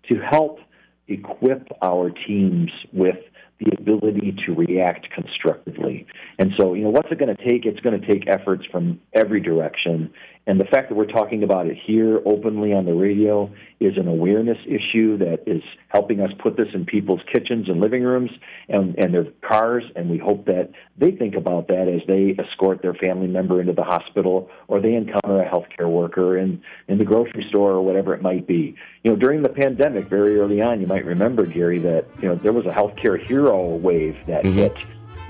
to 0.09 0.21
help 0.21 0.61
equip 1.09 1.67
our 1.83 2.11
teams 2.11 2.71
with 2.93 3.17
the 3.61 3.73
ability 3.77 4.37
to 4.47 4.55
react 4.55 5.09
constructively. 5.11 6.07
And 6.39 6.53
so, 6.59 6.75
you 6.75 6.85
know, 6.85 6.91
what's 6.91 7.11
it 7.11 7.19
going 7.19 7.35
to 7.35 7.49
take? 7.49 7.67
It's 7.67 7.81
going 7.81 8.01
to 8.01 8.07
take 8.07 8.29
efforts 8.29 8.65
from 8.71 9.01
every 9.13 9.41
direction. 9.41 10.13
And 10.47 10.59
the 10.59 10.65
fact 10.65 10.89
that 10.89 10.95
we're 10.95 11.05
talking 11.05 11.43
about 11.43 11.67
it 11.67 11.77
here 11.77 12.21
openly 12.25 12.73
on 12.73 12.87
the 12.87 12.95
radio 12.95 13.53
is 13.81 13.99
an 13.99 14.09
awareness 14.09 14.57
issue 14.67 15.19
that 15.19 15.43
is 15.47 15.63
helping 15.89 16.21
us 16.21 16.31
put 16.43 16.57
this 16.57 16.69
in 16.73 16.87
people's 16.87 17.21
kitchens 17.31 17.69
and 17.69 17.83
living 17.83 18.03
rooms 18.03 18.31
and, 18.69 18.99
and 18.99 19.13
their 19.13 19.27
cars. 19.47 19.85
And 19.95 20.09
we 20.09 20.17
hope 20.17 20.47
that 20.47 20.71
they 20.97 21.11
think 21.11 21.35
about 21.35 21.69
that 21.69 21.87
as 21.87 22.01
they 22.09 22.35
escort 22.43 22.81
their 22.81 22.95
family 22.95 23.27
member 23.27 23.61
into 23.61 23.75
the 23.75 23.85
hospital 23.85 24.49
or 24.69 24.81
they 24.81 24.95
encounter 24.95 25.43
a 25.43 25.47
healthcare 25.47 25.91
worker 25.91 26.39
in, 26.39 26.63
in 26.89 26.97
the 26.97 27.05
grocery 27.05 27.45
store 27.51 27.73
or 27.73 27.83
whatever 27.83 28.15
it 28.15 28.23
might 28.23 28.47
be. 28.47 28.75
You 29.03 29.11
know, 29.11 29.17
during 29.17 29.43
the 29.43 29.51
pandemic, 29.51 30.07
very 30.07 30.39
early 30.39 30.63
on, 30.63 30.81
you 30.81 30.87
might 30.87 31.05
remember, 31.05 31.45
Gary, 31.45 31.79
that, 31.81 32.07
you 32.23 32.29
know, 32.29 32.37
there 32.37 32.55
was 32.55 32.65
a 32.65 32.71
healthcare 32.71 33.23
hero 33.23 33.48
wave 33.57 34.17
that 34.27 34.45
mm-hmm. 34.45 34.59
hit 34.59 34.77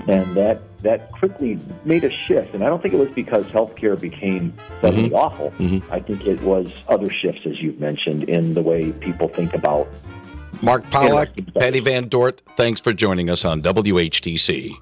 and 0.07 0.35
that 0.35 0.61
that 0.81 1.11
quickly 1.11 1.59
made 1.83 2.03
a 2.03 2.11
shift. 2.11 2.53
And 2.53 2.63
I 2.63 2.67
don't 2.67 2.81
think 2.81 2.93
it 2.93 2.97
was 2.97 3.09
because 3.09 3.45
healthcare 3.47 3.99
became 3.99 4.53
suddenly 4.81 5.09
mm-hmm. 5.09 5.15
awful. 5.15 5.51
Mm-hmm. 5.59 5.91
I 5.91 5.99
think 5.99 6.25
it 6.25 6.41
was 6.41 6.71
other 6.87 7.09
shifts, 7.09 7.41
as 7.45 7.59
you've 7.59 7.79
mentioned, 7.79 8.23
in 8.23 8.53
the 8.53 8.61
way 8.61 8.93
people 8.93 9.27
think 9.27 9.53
about. 9.53 9.89
Mark 10.61 10.85
Pawlak, 10.85 11.53
Patty 11.53 11.79
Van 11.79 12.07
Dort, 12.07 12.41
thanks 12.55 12.79
for 12.79 12.93
joining 12.93 13.29
us 13.29 13.43
on 13.43 13.61
WHTC. 13.61 14.73